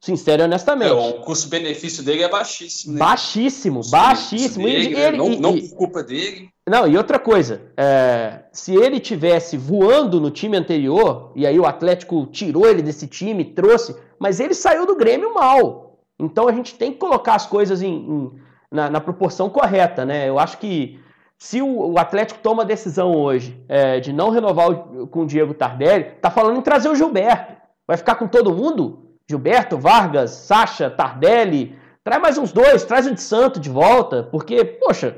Sincero 0.00 0.42
e 0.42 0.44
honestamente. 0.44 0.90
É, 0.90 0.92
o 0.92 1.20
custo-benefício 1.20 2.04
dele 2.04 2.22
é 2.22 2.28
baixíssimo. 2.28 2.94
Né? 2.94 2.98
Baixíssimo, 3.00 3.80
baixíssimo. 3.88 4.64
Dele, 4.64 4.96
ele, 4.96 5.16
não, 5.16 5.28
não 5.30 5.60
por 5.60 5.76
culpa 5.76 6.02
dele. 6.02 6.48
Não, 6.68 6.86
e 6.86 6.96
outra 6.96 7.18
coisa, 7.18 7.62
é, 7.76 8.40
se 8.52 8.74
ele 8.74 9.00
tivesse 9.00 9.56
voando 9.56 10.20
no 10.20 10.30
time 10.30 10.56
anterior, 10.56 11.32
e 11.34 11.44
aí 11.46 11.58
o 11.58 11.66
Atlético 11.66 12.26
tirou 12.26 12.68
ele 12.68 12.82
desse 12.82 13.06
time, 13.08 13.44
trouxe, 13.44 13.96
mas 14.18 14.38
ele 14.38 14.54
saiu 14.54 14.86
do 14.86 14.96
Grêmio 14.96 15.34
mal. 15.34 15.91
Então 16.18 16.48
a 16.48 16.52
gente 16.52 16.74
tem 16.74 16.92
que 16.92 16.98
colocar 16.98 17.34
as 17.34 17.46
coisas 17.46 17.82
em, 17.82 17.94
em, 17.94 18.32
na, 18.70 18.90
na, 18.90 19.00
proporção 19.00 19.50
correta, 19.50 20.04
né? 20.04 20.28
Eu 20.28 20.38
acho 20.38 20.58
que 20.58 21.00
se 21.36 21.60
o, 21.60 21.92
o 21.92 21.98
Atlético 21.98 22.40
toma 22.40 22.62
a 22.62 22.66
decisão 22.66 23.14
hoje 23.16 23.62
é, 23.68 23.98
de 23.98 24.12
não 24.12 24.30
renovar 24.30 24.70
o, 24.70 25.06
com 25.06 25.20
o 25.20 25.26
Diego 25.26 25.54
Tardelli, 25.54 26.04
tá 26.20 26.30
falando 26.30 26.58
em 26.58 26.62
trazer 26.62 26.88
o 26.88 26.94
Gilberto. 26.94 27.54
Vai 27.86 27.96
ficar 27.96 28.14
com 28.14 28.28
todo 28.28 28.54
mundo? 28.54 29.16
Gilberto, 29.28 29.78
Vargas, 29.78 30.30
Sacha, 30.30 30.90
Tardelli. 30.90 31.76
Traz 32.04 32.20
mais 32.20 32.38
uns 32.38 32.52
dois, 32.52 32.84
traz 32.84 33.06
o 33.06 33.14
de 33.14 33.20
Santo 33.20 33.60
de 33.60 33.70
volta, 33.70 34.22
porque, 34.24 34.64
poxa, 34.64 35.16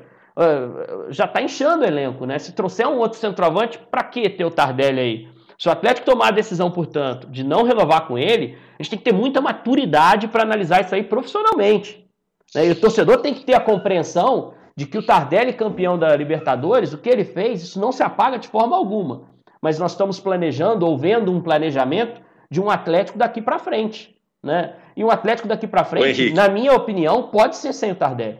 já 1.08 1.26
tá 1.26 1.40
inchando 1.40 1.84
o 1.84 1.86
elenco, 1.86 2.26
né? 2.26 2.38
Se 2.38 2.52
trouxer 2.52 2.86
um 2.86 2.98
outro 2.98 3.18
centroavante, 3.18 3.78
para 3.90 4.04
que 4.04 4.28
ter 4.28 4.44
o 4.44 4.50
Tardelli 4.50 5.00
aí? 5.00 5.28
Se 5.58 5.68
o 5.68 5.72
Atlético 5.72 6.06
tomar 6.06 6.28
a 6.28 6.32
decisão, 6.32 6.70
portanto, 6.70 7.28
de 7.28 7.44
não 7.44 7.62
renovar 7.62 8.06
com 8.06 8.18
ele, 8.18 8.58
a 8.78 8.82
gente 8.82 8.90
tem 8.90 8.98
que 8.98 9.04
ter 9.04 9.12
muita 9.12 9.40
maturidade 9.40 10.28
para 10.28 10.42
analisar 10.42 10.84
isso 10.84 10.94
aí 10.94 11.02
profissionalmente. 11.02 12.04
Né? 12.54 12.66
E 12.66 12.70
o 12.70 12.80
torcedor 12.80 13.18
tem 13.18 13.34
que 13.34 13.44
ter 13.44 13.54
a 13.54 13.60
compreensão 13.60 14.54
de 14.76 14.86
que 14.86 14.98
o 14.98 15.02
Tardelli, 15.04 15.52
campeão 15.52 15.98
da 15.98 16.16
Libertadores, 16.16 16.92
o 16.92 16.98
que 16.98 17.08
ele 17.08 17.24
fez, 17.24 17.62
isso 17.62 17.80
não 17.80 17.92
se 17.92 18.02
apaga 18.02 18.38
de 18.38 18.48
forma 18.48 18.76
alguma. 18.76 19.28
Mas 19.62 19.78
nós 19.78 19.92
estamos 19.92 20.18
planejando 20.18 20.86
ou 20.86 20.98
vendo 20.98 21.32
um 21.32 21.40
planejamento 21.40 22.20
de 22.50 22.60
um 22.60 22.68
Atlético 22.68 23.16
daqui 23.16 23.40
para 23.40 23.58
frente. 23.58 24.14
Né? 24.42 24.74
E 24.96 25.04
um 25.04 25.10
Atlético 25.10 25.48
daqui 25.48 25.66
para 25.66 25.84
frente, 25.84 26.32
na 26.32 26.48
minha 26.48 26.72
opinião, 26.72 27.28
pode 27.28 27.56
ser 27.56 27.72
sem 27.72 27.92
o 27.92 27.94
Tardelli. 27.94 28.38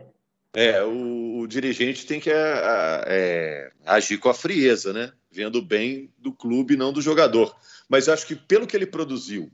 É, 0.54 0.82
o, 0.84 1.38
o 1.40 1.48
dirigente 1.48 2.06
tem 2.06 2.20
que 2.20 2.30
é, 2.30 3.04
é, 3.06 3.70
agir 3.84 4.18
com 4.18 4.28
a 4.28 4.34
frieza, 4.34 4.92
né? 4.92 5.10
Vendo 5.34 5.60
bem 5.60 6.12
do 6.16 6.32
clube, 6.32 6.76
não 6.76 6.92
do 6.92 7.02
jogador. 7.02 7.52
Mas 7.88 8.08
acho 8.08 8.24
que 8.24 8.36
pelo 8.36 8.68
que 8.68 8.76
ele 8.76 8.86
produziu 8.86 9.50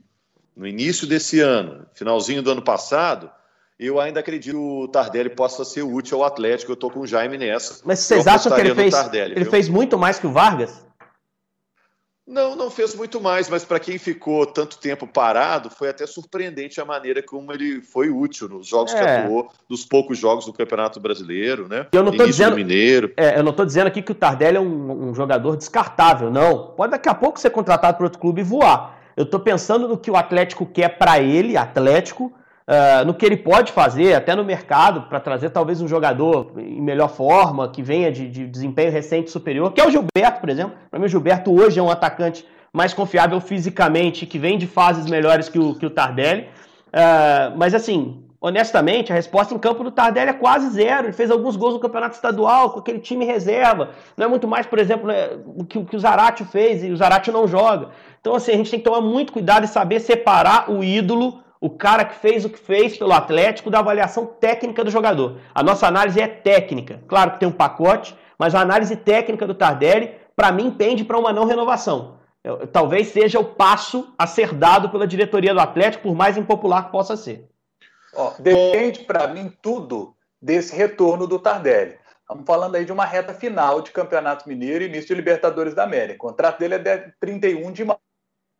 no 0.55 0.67
início 0.67 1.07
desse 1.07 1.39
ano, 1.39 1.87
finalzinho 1.95 2.43
do 2.43 2.51
ano 2.51 2.61
passado, 2.61 3.31
eu 3.79 3.99
ainda 3.99 4.19
acredito 4.19 4.51
que 4.51 4.57
o 4.57 4.87
Tardelli 4.87 5.31
possa 5.31 5.65
ser 5.65 5.81
útil 5.81 6.19
ao 6.19 6.25
Atlético. 6.25 6.71
Eu 6.71 6.75
estou 6.75 6.91
com 6.91 6.99
o 6.99 7.07
Jaime 7.07 7.35
nessa. 7.35 7.81
Mas 7.83 7.97
vocês 7.97 8.27
acham 8.27 8.53
que 8.53 8.61
ele 8.61 8.75
fez, 8.75 8.93
Tardelli, 8.93 9.33
ele 9.35 9.45
fez 9.45 9.67
muito 9.67 9.97
mais 9.97 10.19
que 10.19 10.27
o 10.27 10.31
Vargas? 10.31 10.85
Não, 12.31 12.55
não 12.55 12.71
fez 12.71 12.95
muito 12.95 13.19
mais, 13.19 13.49
mas 13.49 13.65
para 13.65 13.77
quem 13.77 13.97
ficou 13.97 14.45
tanto 14.45 14.77
tempo 14.77 15.05
parado, 15.05 15.69
foi 15.69 15.89
até 15.89 16.07
surpreendente 16.07 16.79
a 16.79 16.85
maneira 16.85 17.21
como 17.21 17.51
ele 17.51 17.81
foi 17.81 18.09
útil 18.09 18.47
nos 18.47 18.65
jogos 18.65 18.93
é. 18.93 18.97
que 18.97 19.03
atuou, 19.03 19.49
nos 19.69 19.83
poucos 19.83 20.17
jogos 20.17 20.45
do 20.45 20.53
Campeonato 20.53 20.97
Brasileiro, 20.97 21.67
né? 21.67 21.87
Eu 21.91 22.01
não 22.01 22.11
estou 22.11 22.25
dizendo, 22.25 22.55
Mineiro. 22.55 23.11
É, 23.17 23.37
eu 23.37 23.43
não 23.43 23.51
estou 23.51 23.65
dizendo 23.65 23.87
aqui 23.87 24.01
que 24.01 24.13
o 24.13 24.15
Tardelli 24.15 24.55
é 24.55 24.61
um, 24.61 25.09
um, 25.09 25.13
jogador 25.13 25.57
descartável, 25.57 26.31
não. 26.31 26.67
Pode 26.67 26.91
daqui 26.91 27.09
a 27.09 27.13
pouco 27.13 27.37
ser 27.37 27.49
contratado 27.49 27.97
para 27.97 28.05
outro 28.05 28.19
clube 28.19 28.39
e 28.39 28.45
voar. 28.45 28.97
Eu 29.17 29.25
estou 29.25 29.41
pensando 29.41 29.89
no 29.89 29.97
que 29.97 30.09
o 30.09 30.15
Atlético 30.15 30.65
quer 30.65 30.97
para 30.97 31.19
ele, 31.19 31.57
Atlético, 31.57 32.31
uh, 32.71 33.05
no 33.05 33.13
que 33.13 33.25
ele 33.25 33.35
pode 33.35 33.71
fazer, 33.71 34.13
até 34.13 34.33
no 34.35 34.45
mercado, 34.45 35.03
para 35.03 35.19
trazer 35.19 35.49
talvez 35.49 35.81
um 35.81 35.87
jogador 35.87 36.53
em 36.57 36.81
melhor 36.81 37.09
forma, 37.09 37.69
que 37.69 37.83
venha 37.83 38.11
de, 38.11 38.29
de 38.29 38.47
desempenho 38.47 38.91
recente 38.91 39.29
superior, 39.29 39.73
que 39.73 39.81
é 39.81 39.85
o 39.85 39.91
Gilberto, 39.91 40.39
por 40.39 40.49
exemplo. 40.49 40.75
Para 40.89 40.99
mim, 40.99 41.05
o 41.05 41.09
Gilberto 41.09 41.53
hoje 41.53 41.79
é 41.79 41.83
um 41.83 41.89
atacante 41.89 42.45
mais 42.71 42.93
confiável 42.93 43.41
fisicamente, 43.41 44.25
que 44.25 44.39
vem 44.39 44.57
de 44.57 44.65
fases 44.65 45.05
melhores 45.05 45.49
que 45.49 45.59
o, 45.59 45.75
que 45.75 45.85
o 45.85 45.89
Tardelli. 45.89 46.47
Uh, 46.87 47.57
mas 47.57 47.73
assim, 47.73 48.23
honestamente, 48.39 49.11
a 49.11 49.15
resposta 49.15 49.53
em 49.53 49.59
campo 49.59 49.83
do 49.83 49.91
Tardelli 49.91 50.29
é 50.29 50.33
quase 50.33 50.69
zero. 50.69 51.07
Ele 51.07 51.13
fez 51.13 51.29
alguns 51.29 51.57
gols 51.57 51.73
no 51.73 51.79
campeonato 51.81 52.15
estadual 52.15 52.71
com 52.71 52.79
aquele 52.79 52.99
time 52.99 53.25
reserva. 53.25 53.89
Não 54.15 54.25
é 54.25 54.29
muito 54.29 54.47
mais, 54.47 54.65
por 54.65 54.79
exemplo, 54.79 55.07
né, 55.07 55.31
o 55.45 55.65
que, 55.65 55.83
que 55.83 55.95
o 55.97 55.99
Zarate 55.99 56.45
fez 56.45 56.83
e 56.83 56.91
o 56.91 56.95
Zarate 56.95 57.29
não 57.29 57.45
joga. 57.45 57.89
Então, 58.21 58.33
assim, 58.33 58.53
a 58.53 58.55
gente 58.55 58.71
tem 58.71 58.79
que 58.79 58.85
tomar 58.85 59.01
muito 59.01 59.33
cuidado 59.33 59.65
e 59.65 59.67
saber 59.67 59.99
separar 59.99 60.71
o 60.71 60.81
ídolo 60.81 61.41
o 61.61 61.69
cara 61.69 62.03
que 62.03 62.15
fez 62.15 62.43
o 62.43 62.49
que 62.49 62.57
fez 62.57 62.97
pelo 62.97 63.13
Atlético 63.13 63.69
da 63.69 63.79
avaliação 63.79 64.25
técnica 64.25 64.83
do 64.83 64.89
jogador. 64.89 65.39
A 65.53 65.61
nossa 65.61 65.85
análise 65.85 66.19
é 66.19 66.27
técnica. 66.27 67.03
Claro 67.07 67.31
que 67.31 67.39
tem 67.39 67.47
um 67.47 67.51
pacote, 67.51 68.17
mas 68.35 68.55
a 68.55 68.61
análise 68.61 68.95
técnica 68.95 69.45
do 69.45 69.53
Tardelli, 69.53 70.15
para 70.35 70.51
mim, 70.51 70.71
pende 70.71 71.05
para 71.05 71.19
uma 71.19 71.31
não 71.31 71.45
renovação. 71.45 72.17
Eu, 72.43 72.65
talvez 72.65 73.09
seja 73.09 73.39
o 73.39 73.45
passo 73.45 74.11
a 74.17 74.25
ser 74.25 74.55
dado 74.55 74.89
pela 74.89 75.05
diretoria 75.05 75.53
do 75.53 75.59
Atlético, 75.59 76.07
por 76.07 76.15
mais 76.15 76.35
impopular 76.35 76.85
que 76.85 76.91
possa 76.91 77.15
ser. 77.15 77.47
Ó, 78.15 78.33
depende 78.39 79.01
para 79.01 79.27
mim 79.27 79.53
tudo 79.61 80.15
desse 80.41 80.75
retorno 80.75 81.27
do 81.27 81.37
Tardelli. 81.37 81.95
Estamos 82.21 82.43
falando 82.47 82.73
aí 82.73 82.85
de 82.85 82.91
uma 82.91 83.05
reta 83.05 83.35
final 83.35 83.81
de 83.81 83.91
Campeonato 83.91 84.49
Mineiro 84.49 84.83
e 84.83 84.87
início 84.87 85.09
de 85.09 85.13
Libertadores 85.13 85.75
da 85.75 85.83
América. 85.83 86.15
O 86.15 86.29
contrato 86.29 86.57
dele 86.57 86.75
é 86.75 86.79
de 86.79 87.13
31 87.19 87.71
de 87.71 87.85
maio. 87.85 87.99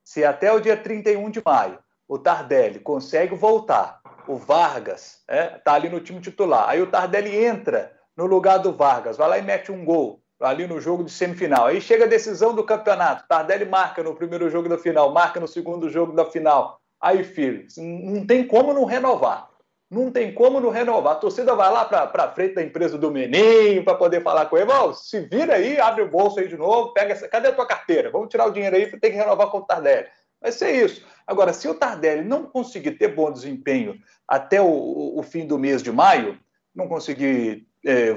Se 0.04 0.24
até 0.24 0.54
o 0.54 0.60
dia 0.60 0.78
31 0.78 1.32
de 1.32 1.42
maio 1.44 1.80
o 2.12 2.20
Tardelli 2.20 2.78
consegue 2.78 3.34
voltar, 3.34 4.02
o 4.28 4.36
Vargas 4.36 5.22
está 5.22 5.34
é, 5.34 5.48
tá 5.60 5.74
ali 5.76 5.88
no 5.88 6.02
time 6.02 6.20
titular, 6.20 6.68
aí 6.68 6.82
o 6.82 6.88
Tardelli 6.88 7.34
entra 7.34 7.94
no 8.18 8.26
lugar 8.26 8.58
do 8.58 8.74
Vargas, 8.74 9.16
vai 9.16 9.30
lá 9.30 9.38
e 9.38 9.42
mete 9.42 9.72
um 9.72 9.86
gol 9.86 10.22
ali 10.42 10.68
no 10.68 10.82
jogo 10.82 11.06
de 11.06 11.12
semifinal. 11.12 11.68
Aí 11.68 11.80
chega 11.80 12.04
a 12.04 12.10
decisão 12.10 12.54
do 12.54 12.66
campeonato. 12.66 13.24
Tardelli 13.30 13.64
marca 13.64 14.04
no 14.04 14.14
primeiro 14.14 14.50
jogo 14.50 14.68
da 14.68 14.78
final, 14.78 15.14
marca 15.14 15.40
no 15.40 15.48
segundo 15.48 15.90
jogo 15.90 16.12
da 16.12 16.26
final. 16.26 16.82
Aí, 17.00 17.24
filho, 17.24 17.66
não 17.78 18.26
tem 18.26 18.46
como 18.46 18.74
não 18.74 18.84
renovar. 18.84 19.50
Não 19.90 20.12
tem 20.12 20.34
como 20.34 20.60
não 20.60 20.70
renovar. 20.70 21.14
A 21.14 21.20
torcida 21.20 21.56
vai 21.56 21.72
lá 21.72 21.86
para 21.86 22.32
frente 22.34 22.56
da 22.56 22.64
empresa 22.64 22.98
do 22.98 23.10
Meninho 23.10 23.86
para 23.86 23.96
poder 23.96 24.22
falar 24.22 24.48
com 24.48 24.58
ele. 24.58 24.70
Oh, 24.70 24.94
se 24.94 25.22
vira 25.22 25.54
aí, 25.56 25.80
abre 25.80 26.02
o 26.02 26.10
bolso 26.10 26.42
aí 26.42 26.48
de 26.50 26.58
novo, 26.58 26.92
pega 26.92 27.14
essa. 27.14 27.30
Cadê 27.30 27.48
a 27.48 27.56
tua 27.56 27.66
carteira? 27.66 28.10
Vamos 28.12 28.28
tirar 28.28 28.48
o 28.48 28.52
dinheiro 28.52 28.76
aí, 28.76 28.86
tem 29.00 29.12
que 29.12 29.18
renovar 29.18 29.50
com 29.50 29.60
o 29.60 29.66
Tardelli. 29.66 30.08
Vai 30.42 30.52
ser 30.52 30.72
isso. 30.86 31.06
Agora, 31.28 31.54
se 31.54 31.68
o 31.68 31.76
Tardelli 31.76 32.24
não 32.24 32.44
conseguir 32.44 32.92
ter 32.92 33.10
bom 33.10 33.32
desempenho 33.32 33.98
até 34.28 34.62
o, 34.62 35.14
o 35.16 35.24
fim 35.24 35.46
do 35.46 35.60
mês 35.60 35.84
de 35.84 35.92
maio, 35.92 36.40
não 36.76 36.88
conseguir 36.88 37.68
é, 37.86 38.10
é 38.10 38.16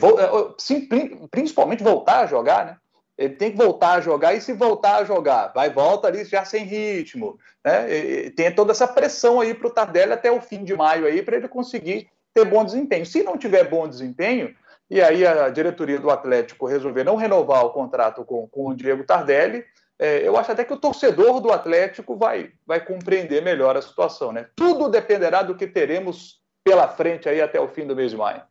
sim, 0.58 0.88
principalmente 1.30 1.82
voltar 1.82 2.20
a 2.20 2.26
jogar, 2.26 2.66
né? 2.66 2.76
Ele 3.16 3.34
tem 3.34 3.52
que 3.52 3.56
voltar 3.56 3.92
a 3.92 4.00
jogar 4.00 4.34
e 4.34 4.40
se 4.40 4.52
voltar 4.52 4.96
a 4.96 5.04
jogar, 5.04 5.52
vai 5.54 5.70
volta 5.70 6.08
ali 6.08 6.24
já 6.24 6.44
sem 6.44 6.64
ritmo, 6.64 7.38
né? 7.64 7.88
E, 7.92 8.30
tem 8.30 8.52
toda 8.52 8.72
essa 8.72 8.88
pressão 8.88 9.40
aí 9.40 9.54
para 9.54 9.68
o 9.68 9.70
Tardelli 9.70 10.12
até 10.12 10.30
o 10.30 10.40
fim 10.40 10.64
de 10.64 10.74
maio 10.76 11.06
aí 11.06 11.22
para 11.22 11.36
ele 11.36 11.48
conseguir 11.48 12.08
ter 12.32 12.44
bom 12.44 12.64
desempenho. 12.64 13.06
Se 13.06 13.22
não 13.22 13.38
tiver 13.38 13.68
bom 13.68 13.86
desempenho 13.86 14.54
e 14.90 15.00
aí 15.00 15.26
a 15.26 15.48
diretoria 15.48 15.98
do 15.98 16.10
Atlético 16.10 16.66
resolver 16.66 17.04
não 17.04 17.16
renovar 17.16 17.64
o 17.64 17.70
contrato 17.70 18.24
com, 18.24 18.46
com 18.48 18.68
o 18.68 18.74
Diego 18.74 19.04
Tardelli, 19.04 19.64
é, 19.98 20.26
eu 20.26 20.36
acho 20.36 20.50
até 20.50 20.64
que 20.64 20.72
o 20.72 20.78
torcedor 20.78 21.40
do 21.40 21.52
Atlético 21.52 22.16
vai, 22.16 22.52
vai 22.66 22.84
compreender 22.84 23.42
melhor 23.42 23.76
a 23.76 23.82
situação, 23.82 24.32
né? 24.32 24.48
Tudo 24.56 24.88
dependerá 24.88 25.42
do 25.42 25.54
que 25.54 25.66
teremos 25.66 26.40
pela 26.64 26.88
frente 26.88 27.28
aí 27.28 27.40
até 27.40 27.60
o 27.60 27.68
fim 27.68 27.86
do 27.86 27.94
mês 27.94 28.10
de 28.10 28.16
maio. 28.16 28.42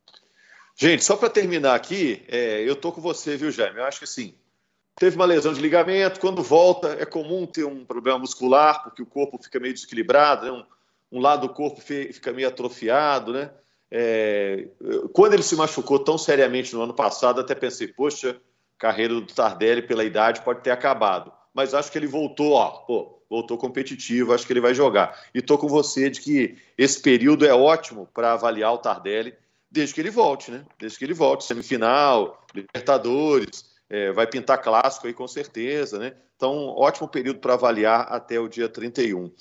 Gente, 0.75 1.03
só 1.03 1.15
para 1.15 1.29
terminar 1.29 1.75
aqui, 1.75 2.23
é, 2.27 2.61
eu 2.61 2.75
tô 2.75 2.91
com 2.91 3.01
você, 3.01 3.35
viu, 3.35 3.51
Jaime? 3.51 3.79
Eu 3.79 3.85
acho 3.85 3.99
que 3.99 4.05
assim, 4.05 4.35
teve 4.95 5.15
uma 5.15 5.25
lesão 5.25 5.53
de 5.53 5.61
ligamento, 5.61 6.19
quando 6.19 6.41
volta 6.41 6.97
é 6.99 7.05
comum 7.05 7.45
ter 7.45 7.65
um 7.65 7.85
problema 7.85 8.19
muscular, 8.19 8.81
porque 8.83 9.01
o 9.01 9.05
corpo 9.05 9.37
fica 9.41 9.59
meio 9.59 9.73
desequilibrado, 9.73 10.45
né? 10.45 10.51
um, 10.51 11.17
um 11.17 11.21
lado 11.21 11.47
do 11.47 11.53
corpo 11.53 11.81
fica 11.81 12.31
meio 12.31 12.47
atrofiado, 12.47 13.33
né? 13.33 13.51
É, 13.95 14.67
quando 15.13 15.33
ele 15.33 15.43
se 15.43 15.55
machucou 15.55 15.99
tão 15.99 16.17
seriamente 16.17 16.73
no 16.73 16.81
ano 16.81 16.95
passado, 16.95 17.39
até 17.39 17.53
pensei, 17.53 17.87
poxa, 17.87 18.41
carreira 18.83 19.13
do 19.13 19.21
Tardelli 19.21 19.81
pela 19.81 20.03
idade 20.03 20.41
pode 20.41 20.59
ter 20.59 20.71
acabado. 20.71 21.31
Mas 21.53 21.73
acho 21.73 21.89
que 21.89 21.97
ele 21.97 22.05
voltou, 22.05 22.51
ó, 22.51 22.69
pô, 22.69 23.17
voltou 23.29 23.57
competitivo, 23.57 24.33
acho 24.33 24.45
que 24.45 24.51
ele 24.51 24.59
vai 24.59 24.73
jogar. 24.73 25.23
E 25.33 25.41
tô 25.41 25.57
com 25.57 25.69
você 25.69 26.09
de 26.09 26.19
que 26.19 26.57
esse 26.77 27.01
período 27.01 27.45
é 27.45 27.53
ótimo 27.53 28.09
para 28.13 28.33
avaliar 28.33 28.73
o 28.73 28.77
Tardelli 28.77 29.33
desde 29.71 29.95
que 29.95 30.01
ele 30.01 30.09
volte, 30.09 30.51
né? 30.51 30.65
Desde 30.77 30.97
que 30.99 31.05
ele 31.05 31.13
volte, 31.13 31.45
semifinal, 31.45 32.45
Libertadores, 32.53 33.71
é, 33.89 34.11
vai 34.11 34.27
pintar 34.27 34.61
clássico 34.61 35.07
aí 35.07 35.13
com 35.13 35.29
certeza, 35.29 35.97
né? 35.97 36.11
Então, 36.35 36.67
ótimo 36.67 37.07
período 37.07 37.39
para 37.39 37.53
avaliar 37.53 38.01
até 38.09 38.37
o 38.37 38.49
dia 38.49 38.67
31. 38.67 39.31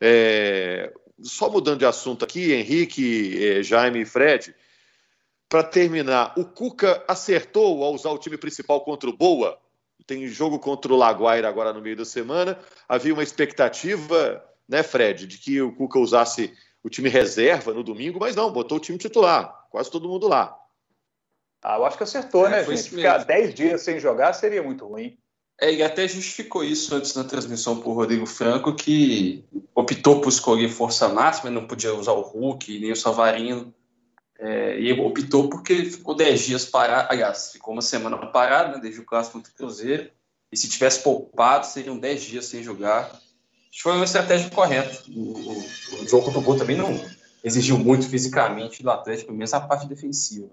É, 0.00 0.90
só 1.20 1.50
mudando 1.50 1.80
de 1.80 1.84
assunto 1.84 2.24
aqui, 2.24 2.54
Henrique, 2.54 3.44
é, 3.44 3.62
Jaime 3.62 4.00
e 4.00 4.06
Fred, 4.06 4.54
para 5.48 5.62
terminar, 5.62 6.34
o 6.36 6.44
Cuca 6.44 7.04
acertou 7.06 7.82
ao 7.82 7.94
usar 7.94 8.10
o 8.10 8.18
time 8.18 8.36
principal 8.36 8.80
contra 8.80 9.08
o 9.08 9.16
Boa? 9.16 9.58
Tem 10.06 10.26
jogo 10.28 10.58
contra 10.58 10.92
o 10.92 10.96
Laguaira 10.96 11.48
agora 11.48 11.72
no 11.72 11.80
meio 11.80 11.96
da 11.96 12.04
semana. 12.04 12.58
Havia 12.88 13.12
uma 13.12 13.22
expectativa, 13.22 14.44
né, 14.68 14.82
Fred, 14.82 15.26
de 15.26 15.38
que 15.38 15.60
o 15.60 15.74
Cuca 15.74 15.98
usasse 15.98 16.52
o 16.82 16.88
time 16.88 17.08
reserva 17.08 17.72
no 17.72 17.82
domingo, 17.82 18.20
mas 18.20 18.36
não, 18.36 18.52
botou 18.52 18.78
o 18.78 18.80
time 18.80 18.98
titular, 18.98 19.66
quase 19.70 19.90
todo 19.90 20.08
mundo 20.08 20.28
lá. 20.28 20.56
Ah, 21.62 21.78
eu 21.78 21.84
acho 21.84 21.96
que 21.96 22.04
acertou, 22.04 22.46
é, 22.46 22.50
né, 22.50 22.64
gente? 22.64 22.90
Ficar 22.90 23.18
10 23.18 23.54
dias 23.54 23.82
sem 23.82 23.98
jogar 23.98 24.32
seria 24.32 24.62
muito 24.62 24.86
ruim. 24.86 25.18
É, 25.60 25.72
e 25.72 25.82
até 25.82 26.06
justificou 26.06 26.62
isso 26.62 26.94
antes 26.94 27.14
na 27.14 27.24
transmissão 27.24 27.80
por 27.80 27.94
Rodrigo 27.94 28.26
Franco, 28.26 28.74
que 28.74 29.44
optou 29.74 30.20
por 30.20 30.28
escolher 30.28 30.68
força 30.68 31.08
máxima, 31.08 31.50
não 31.50 31.66
podia 31.66 31.94
usar 31.94 32.12
o 32.12 32.20
Hulk 32.20 32.78
nem 32.78 32.92
o 32.92 32.96
Savarino. 32.96 33.74
É, 34.38 34.78
e 34.78 34.92
optou 34.92 35.48
porque 35.48 35.86
ficou 35.86 36.14
10 36.14 36.40
dias 36.40 36.64
parado, 36.64 37.08
aliás, 37.10 37.52
ficou 37.52 37.72
uma 37.72 37.82
semana 37.82 38.16
parado, 38.18 38.72
né, 38.72 38.80
desde 38.82 39.00
o 39.00 39.04
clássico 39.04 39.38
contra 39.38 39.52
o 39.52 39.54
Cruzeiro. 39.54 40.10
E 40.52 40.56
se 40.56 40.68
tivesse 40.68 41.02
poupado, 41.02 41.66
seriam 41.66 41.98
10 41.98 42.22
dias 42.22 42.44
sem 42.44 42.62
jogar 42.62 43.10
foi 43.80 43.92
uma 43.92 44.04
estratégia 44.04 44.50
correta. 44.50 45.02
O, 45.08 45.20
o, 45.20 46.02
o 46.02 46.08
jogo 46.08 46.24
contra 46.24 46.38
o 46.38 46.42
Boa 46.42 46.58
também 46.58 46.76
não 46.76 46.98
exigiu 47.44 47.78
muito 47.78 48.08
fisicamente 48.08 48.82
do 48.82 48.90
Atlético, 48.90 49.32
mesmo 49.32 49.56
a 49.56 49.60
parte 49.60 49.86
defensiva. 49.86 50.48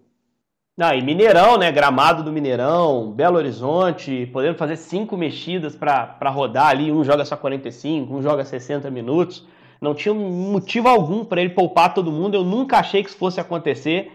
Ah, 0.80 0.96
e 0.96 1.04
Mineirão, 1.04 1.58
né? 1.58 1.72
Gramado 1.72 2.24
do 2.24 2.32
Mineirão, 2.32 3.12
Belo 3.12 3.38
Horizonte, 3.38 4.28
podendo 4.34 4.58
fazer 4.58 4.76
cinco 4.76 5.16
mexidas 5.16 5.76
para 5.76 6.30
rodar 6.30 6.70
ali. 6.70 6.92
Um 6.92 7.04
joga 7.04 7.24
só 7.24 7.38
45, 7.38 8.14
um 8.14 8.22
joga 8.22 8.44
60 8.44 8.90
minutos. 8.90 9.46
Não 9.84 9.94
tinha 9.94 10.14
motivo 10.14 10.88
algum 10.88 11.26
para 11.26 11.42
ele 11.42 11.50
poupar 11.50 11.94
todo 11.94 12.10
mundo. 12.10 12.36
Eu 12.36 12.44
nunca 12.46 12.78
achei 12.78 13.04
que 13.04 13.10
isso 13.10 13.18
fosse 13.18 13.42
acontecer. 13.42 14.14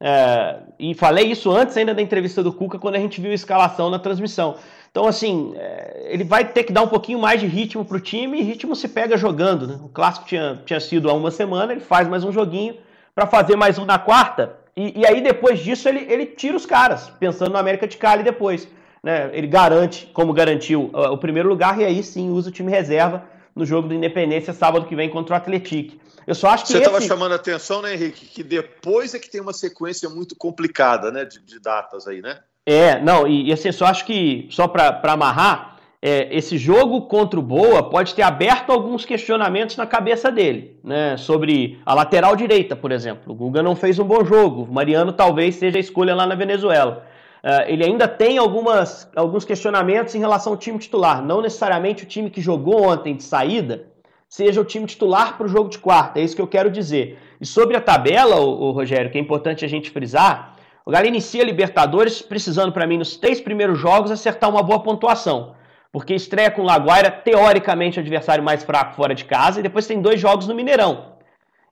É, 0.00 0.60
e 0.78 0.94
falei 0.94 1.26
isso 1.26 1.50
antes 1.50 1.76
ainda 1.76 1.94
da 1.94 2.00
entrevista 2.00 2.42
do 2.42 2.50
Cuca, 2.50 2.78
quando 2.78 2.94
a 2.94 2.98
gente 2.98 3.20
viu 3.20 3.30
a 3.30 3.34
escalação 3.34 3.90
na 3.90 3.98
transmissão. 3.98 4.56
Então, 4.90 5.06
assim, 5.06 5.52
é, 5.56 6.06
ele 6.08 6.24
vai 6.24 6.46
ter 6.46 6.64
que 6.64 6.72
dar 6.72 6.80
um 6.80 6.88
pouquinho 6.88 7.18
mais 7.18 7.38
de 7.38 7.46
ritmo 7.46 7.84
para 7.84 7.98
o 7.98 8.00
time 8.00 8.40
e 8.40 8.42
ritmo 8.42 8.74
se 8.74 8.88
pega 8.88 9.18
jogando. 9.18 9.66
Né? 9.66 9.78
O 9.84 9.90
clássico 9.90 10.24
tinha, 10.24 10.62
tinha 10.64 10.80
sido 10.80 11.10
há 11.10 11.12
uma 11.12 11.30
semana, 11.30 11.72
ele 11.72 11.82
faz 11.82 12.08
mais 12.08 12.24
um 12.24 12.32
joguinho 12.32 12.76
para 13.14 13.26
fazer 13.26 13.56
mais 13.56 13.78
um 13.78 13.84
na 13.84 13.98
quarta. 13.98 14.56
E, 14.74 15.00
e, 15.00 15.06
aí, 15.06 15.20
depois 15.20 15.60
disso, 15.60 15.86
ele, 15.86 16.10
ele 16.10 16.24
tira 16.24 16.56
os 16.56 16.64
caras, 16.64 17.10
pensando 17.20 17.52
no 17.52 17.58
América 17.58 17.86
de 17.86 17.98
Cali 17.98 18.22
depois. 18.22 18.66
Né? 19.02 19.28
Ele 19.34 19.46
garante, 19.46 20.08
como 20.14 20.32
garantiu 20.32 20.88
o 20.94 21.18
primeiro 21.18 21.50
lugar, 21.50 21.78
e 21.78 21.84
aí 21.84 22.02
sim 22.02 22.30
usa 22.30 22.48
o 22.48 22.52
time 22.52 22.70
reserva 22.70 23.22
no 23.54 23.66
jogo 23.66 23.88
do 23.88 23.94
Independência 23.94 24.52
sábado 24.52 24.86
que 24.86 24.96
vem 24.96 25.08
contra 25.08 25.34
o 25.34 25.36
Atlético. 25.36 25.96
Eu 26.26 26.34
só 26.34 26.48
acho 26.48 26.64
que. 26.64 26.72
Você 26.72 26.78
estava 26.78 26.98
esse... 26.98 27.08
chamando 27.08 27.32
a 27.32 27.36
atenção, 27.36 27.82
né, 27.82 27.94
Henrique? 27.94 28.26
Que 28.26 28.42
depois 28.42 29.14
é 29.14 29.18
que 29.18 29.30
tem 29.30 29.40
uma 29.40 29.52
sequência 29.52 30.08
muito 30.08 30.36
complicada, 30.36 31.10
né? 31.10 31.24
De, 31.24 31.40
de 31.40 31.58
datas 31.58 32.06
aí, 32.06 32.20
né? 32.20 32.38
É, 32.66 33.00
não, 33.00 33.26
e, 33.26 33.48
e 33.48 33.52
assim, 33.52 33.72
só 33.72 33.86
acho 33.86 34.04
que, 34.04 34.46
só 34.50 34.68
para 34.68 35.00
amarrar, 35.04 35.78
é, 36.02 36.34
esse 36.34 36.56
jogo 36.56 37.02
contra 37.02 37.38
o 37.38 37.42
Boa 37.42 37.82
pode 37.82 38.14
ter 38.14 38.22
aberto 38.22 38.70
alguns 38.70 39.04
questionamentos 39.04 39.76
na 39.76 39.86
cabeça 39.86 40.30
dele, 40.30 40.78
né? 40.82 41.16
Sobre 41.16 41.78
a 41.84 41.94
lateral 41.94 42.36
direita, 42.36 42.74
por 42.74 42.92
exemplo. 42.92 43.32
O 43.32 43.34
Guga 43.34 43.62
não 43.62 43.76
fez 43.76 43.98
um 43.98 44.04
bom 44.04 44.24
jogo, 44.24 44.62
o 44.62 44.72
Mariano 44.72 45.12
talvez 45.12 45.56
seja 45.56 45.78
a 45.78 45.80
escolha 45.80 46.14
lá 46.14 46.26
na 46.26 46.34
Venezuela. 46.34 47.06
Uh, 47.42 47.64
ele 47.66 47.84
ainda 47.84 48.06
tem 48.06 48.36
algumas, 48.36 49.10
alguns 49.16 49.44
questionamentos 49.44 50.14
em 50.14 50.18
relação 50.18 50.52
ao 50.52 50.58
time 50.58 50.78
titular. 50.78 51.22
Não 51.22 51.40
necessariamente 51.40 52.04
o 52.04 52.06
time 52.06 52.28
que 52.28 52.40
jogou 52.40 52.88
ontem 52.88 53.16
de 53.16 53.22
saída 53.22 53.86
seja 54.28 54.60
o 54.60 54.64
time 54.64 54.86
titular 54.86 55.36
para 55.36 55.46
o 55.46 55.48
jogo 55.48 55.68
de 55.68 55.78
quarta. 55.78 56.20
É 56.20 56.22
isso 56.22 56.36
que 56.36 56.42
eu 56.42 56.46
quero 56.46 56.70
dizer. 56.70 57.18
E 57.40 57.46
sobre 57.46 57.76
a 57.76 57.80
tabela, 57.80 58.36
o, 58.36 58.68
o 58.68 58.70
Rogério, 58.70 59.10
que 59.10 59.18
é 59.18 59.20
importante 59.20 59.64
a 59.64 59.68
gente 59.68 59.90
frisar, 59.90 60.56
o 60.84 60.90
Galo 60.90 61.06
inicia 61.06 61.44
Libertadores 61.44 62.22
precisando, 62.22 62.72
para 62.72 62.86
mim, 62.86 62.98
nos 62.98 63.16
três 63.16 63.40
primeiros 63.40 63.78
jogos, 63.78 64.10
acertar 64.10 64.48
uma 64.48 64.62
boa 64.62 64.80
pontuação. 64.80 65.54
Porque 65.92 66.14
estreia 66.14 66.50
com 66.50 66.62
o 66.62 66.64
Laguaira, 66.64 67.10
teoricamente, 67.10 67.98
o 67.98 68.00
adversário 68.00 68.44
mais 68.44 68.62
fraco 68.62 68.94
fora 68.94 69.14
de 69.14 69.24
casa, 69.24 69.58
e 69.58 69.62
depois 69.62 69.86
tem 69.86 70.00
dois 70.00 70.20
jogos 70.20 70.46
no 70.46 70.54
Mineirão. 70.54 71.16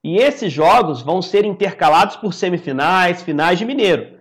E 0.02 0.16
esses 0.16 0.52
jogos 0.52 1.02
vão 1.02 1.22
ser 1.22 1.44
intercalados 1.44 2.16
por 2.16 2.32
semifinais, 2.32 3.22
finais 3.22 3.58
de 3.58 3.64
Mineiro. 3.64 4.17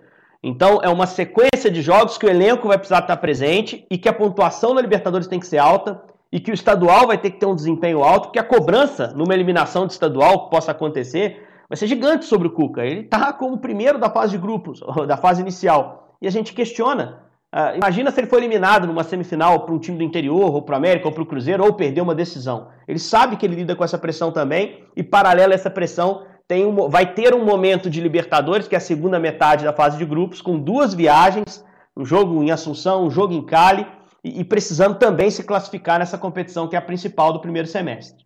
Então 0.48 0.80
é 0.82 0.88
uma 0.88 1.06
sequência 1.06 1.70
de 1.70 1.82
jogos 1.82 2.18
que 2.18 2.26
o 2.26 2.30
elenco 2.30 2.70
vai 2.70 2.78
precisar 2.78 3.00
estar 3.00 3.18
presente 3.18 3.86
e 3.92 3.98
que 3.98 4.08
a 4.08 4.14
pontuação 4.14 4.74
na 4.74 4.80
Libertadores 4.80 5.28
tem 5.28 5.42
que 5.42 5.46
ser 5.46 5.58
alta 5.58 6.02
e 6.32 6.40
que 6.40 6.52
o 6.52 6.54
estadual 6.54 7.06
vai 7.06 7.18
ter 7.18 7.32
que 7.32 7.40
ter 7.40 7.46
um 7.46 7.54
desempenho 7.56 8.02
alto, 8.02 8.28
porque 8.28 8.40
a 8.40 8.44
cobrança 8.44 9.14
numa 9.14 9.34
eliminação 9.34 9.86
de 9.86 9.92
estadual 9.92 10.46
que 10.46 10.52
possa 10.52 10.72
acontecer 10.72 11.46
vai 11.68 11.76
ser 11.76 11.88
gigante 11.88 12.24
sobre 12.24 12.48
o 12.48 12.52
Cuca. 12.52 12.86
Ele 12.86 13.02
está 13.02 13.34
como 13.34 13.58
primeiro 13.58 14.00
da 14.00 14.10
fase 14.10 14.32
de 14.32 14.38
grupos, 14.38 14.80
da 15.06 15.18
fase 15.18 15.42
inicial. 15.42 16.16
E 16.22 16.28
a 16.28 16.32
gente 16.32 16.54
questiona. 16.54 17.24
Uh, 17.54 17.76
imagina 17.76 18.10
se 18.10 18.20
ele 18.22 18.28
for 18.28 18.38
eliminado 18.38 18.88
numa 18.88 19.04
semifinal 19.04 19.66
para 19.66 19.74
um 19.74 19.80
time 19.80 19.98
do 19.98 20.04
interior, 20.04 20.54
ou 20.54 20.62
para 20.62 20.74
o 20.74 20.78
América, 20.78 21.10
ou 21.10 21.14
para 21.14 21.24
o 21.24 21.26
Cruzeiro, 21.26 21.66
ou 21.66 21.74
perder 21.74 22.00
uma 22.00 22.16
decisão. 22.16 22.70
Ele 22.88 23.00
sabe 23.00 23.36
que 23.36 23.46
ele 23.46 23.56
lida 23.56 23.76
com 23.76 23.84
essa 23.84 23.98
pressão 23.98 24.32
também, 24.32 24.84
e 24.96 25.04
paralelo 25.04 25.52
a 25.52 25.56
essa 25.56 25.70
pressão, 25.70 26.24
tem 26.48 26.66
um, 26.66 26.90
vai 26.90 27.14
ter 27.14 27.34
um 27.34 27.44
momento 27.44 27.90
de 27.90 28.00
Libertadores, 28.00 28.68
que 28.68 28.76
é 28.76 28.78
a 28.78 28.82
segunda 28.82 29.20
metade 29.20 29.66
da 29.66 29.74
fase 29.74 29.98
de 29.98 30.06
grupos, 30.06 30.42
com 30.42 30.58
duas 30.58 30.94
viagens, 30.94 31.64
um 31.96 32.06
jogo 32.06 32.42
em 32.42 32.52
Assunção, 32.52 33.06
um 33.06 33.12
jogo 33.12 33.34
em 33.34 33.46
Cali, 33.46 33.86
e, 34.24 34.40
e 34.40 34.44
precisando 34.44 34.98
também 34.98 35.30
se 35.30 35.44
classificar 35.44 36.00
nessa 36.00 36.18
competição 36.18 36.68
que 36.68 36.76
é 36.76 36.80
a 36.80 36.82
principal 36.82 37.34
do 37.34 37.42
primeiro 37.42 37.68
semestre. 37.68 38.26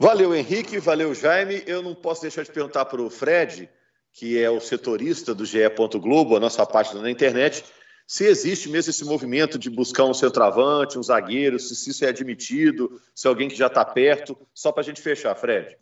Valeu, 0.00 0.34
Henrique, 0.34 0.78
valeu, 0.78 1.14
Jaime. 1.14 1.62
Eu 1.66 1.82
não 1.82 1.94
posso 1.94 2.22
deixar 2.22 2.42
de 2.42 2.50
perguntar 2.50 2.84
para 2.84 3.00
o 3.00 3.10
Fred, 3.10 3.68
que 4.12 4.42
é 4.42 4.50
o 4.50 4.60
setorista 4.60 5.34
do 5.34 5.44
GE. 5.44 5.58
Globo, 6.00 6.36
a 6.36 6.40
nossa 6.40 6.64
página 6.66 7.00
na 7.00 7.10
internet, 7.10 7.64
se 8.06 8.24
existe 8.24 8.68
mesmo 8.68 8.90
esse 8.90 9.04
movimento 9.04 9.58
de 9.58 9.68
buscar 9.68 10.04
um 10.04 10.14
centroavante, 10.14 10.98
um 10.98 11.02
zagueiro, 11.02 11.58
se 11.58 11.90
isso 11.90 12.04
é 12.04 12.08
admitido, 12.08 13.00
se 13.14 13.26
alguém 13.26 13.48
que 13.48 13.56
já 13.56 13.66
está 13.66 13.84
perto, 13.84 14.36
só 14.54 14.70
para 14.70 14.82
a 14.82 14.84
gente 14.84 15.00
fechar, 15.00 15.34
Fred. 15.34 15.76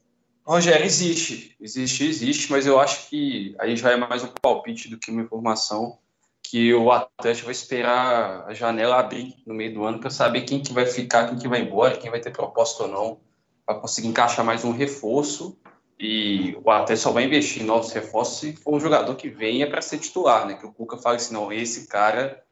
Rogério, 0.46 0.84
existe, 0.84 1.56
existe, 1.58 2.04
existe, 2.04 2.52
mas 2.52 2.66
eu 2.66 2.78
acho 2.78 3.08
que 3.08 3.54
aí 3.58 3.74
já 3.76 3.92
é 3.92 3.96
mais 3.96 4.22
um 4.22 4.28
palpite 4.42 4.88
do 4.90 4.98
que 4.98 5.10
uma 5.10 5.22
informação. 5.22 5.98
que 6.44 6.72
o 6.74 6.92
Atlético 6.92 7.46
vai 7.46 7.52
esperar 7.52 8.44
a 8.46 8.54
janela 8.54 9.00
abrir 9.00 9.34
no 9.46 9.54
meio 9.54 9.72
do 9.74 9.82
ano 9.82 9.98
para 9.98 10.10
saber 10.10 10.42
quem 10.42 10.62
que 10.62 10.72
vai 10.72 10.86
ficar, 10.86 11.28
quem 11.28 11.38
que 11.38 11.48
vai 11.48 11.60
embora, 11.60 11.96
quem 11.96 12.10
vai 12.10 12.20
ter 12.20 12.30
proposta 12.30 12.84
ou 12.84 12.88
não, 12.88 13.20
para 13.64 13.80
conseguir 13.80 14.08
encaixar 14.08 14.44
mais 14.44 14.64
um 14.64 14.70
reforço. 14.70 15.58
E 15.98 16.56
o 16.62 16.70
Atlético 16.70 17.08
só 17.08 17.12
vai 17.12 17.24
investir 17.24 17.62
em 17.62 17.66
novos 17.66 17.90
reforços 17.92 18.38
se 18.38 18.52
for 18.56 18.74
um 18.74 18.80
jogador 18.80 19.14
que 19.16 19.28
venha 19.28 19.68
para 19.68 19.80
ser 19.80 19.98
titular, 19.98 20.46
né? 20.46 20.54
Que 20.54 20.66
o 20.66 20.72
Cuca 20.72 20.98
fala 20.98 21.16
assim, 21.16 21.32
não, 21.32 21.52
esse 21.52 21.86
cara 21.86 22.44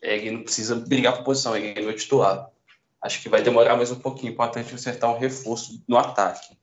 ele 0.00 0.30
não 0.30 0.42
precisa 0.44 0.76
brigar 0.76 1.16
por 1.16 1.24
posição, 1.24 1.56
ele 1.56 1.78
é 1.78 1.82
meu 1.82 1.96
titular. 1.96 2.48
Acho 3.02 3.20
que 3.20 3.28
vai 3.28 3.42
demorar 3.42 3.76
mais 3.76 3.90
um 3.90 3.98
pouquinho 3.98 4.34
para 4.36 4.46
o 4.46 4.48
Atlético 4.48 4.76
acertar 4.76 5.10
um 5.10 5.18
reforço 5.18 5.82
no 5.88 5.98
ataque. 5.98 6.56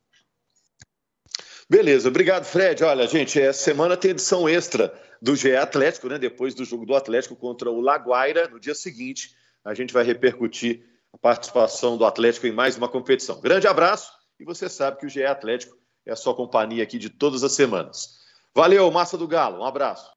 Beleza, 1.70 2.10
obrigado, 2.10 2.46
Fred. 2.46 2.84
Olha, 2.84 3.06
gente, 3.06 3.40
essa 3.40 3.62
semana 3.62 3.96
tem 3.96 4.10
edição 4.10 4.50
extra 4.50 4.92
do 5.22 5.36
GE 5.36 5.56
Atlético, 5.56 6.08
né? 6.10 6.18
Depois 6.18 6.56
do 6.56 6.66
jogo 6.66 6.84
do 6.84 6.96
Atlético 6.96 7.36
contra 7.36 7.70
o 7.70 7.80
Laguaira, 7.80 8.48
no 8.48 8.60
dia 8.60 8.74
seguinte, 8.74 9.36
a 9.64 9.76
gente 9.76 9.94
vai 9.94 10.04
repercutir 10.04 10.84
a 11.14 11.18
participação 11.20 11.96
do 11.96 12.06
Atlético 12.06 12.48
em 12.48 12.52
mais 12.52 12.76
uma 12.76 12.90
competição. 12.90 13.40
Grande 13.40 13.68
abraço 13.68 14.12
e 14.40 14.44
você 14.44 14.68
sabe 14.68 14.98
que 14.98 15.06
o 15.06 15.10
GE 15.10 15.24
Atlético 15.24 15.78
é 16.08 16.12
a 16.12 16.16
sua 16.16 16.34
companhia 16.34 16.82
aqui 16.82 16.98
de 16.98 17.08
todas 17.10 17.44
as 17.44 17.52
semanas. 17.52 18.18
Valeu, 18.56 18.90
Massa 18.90 19.16
do 19.16 19.28
Galo, 19.28 19.60
um 19.60 19.66
abraço. 19.66 20.10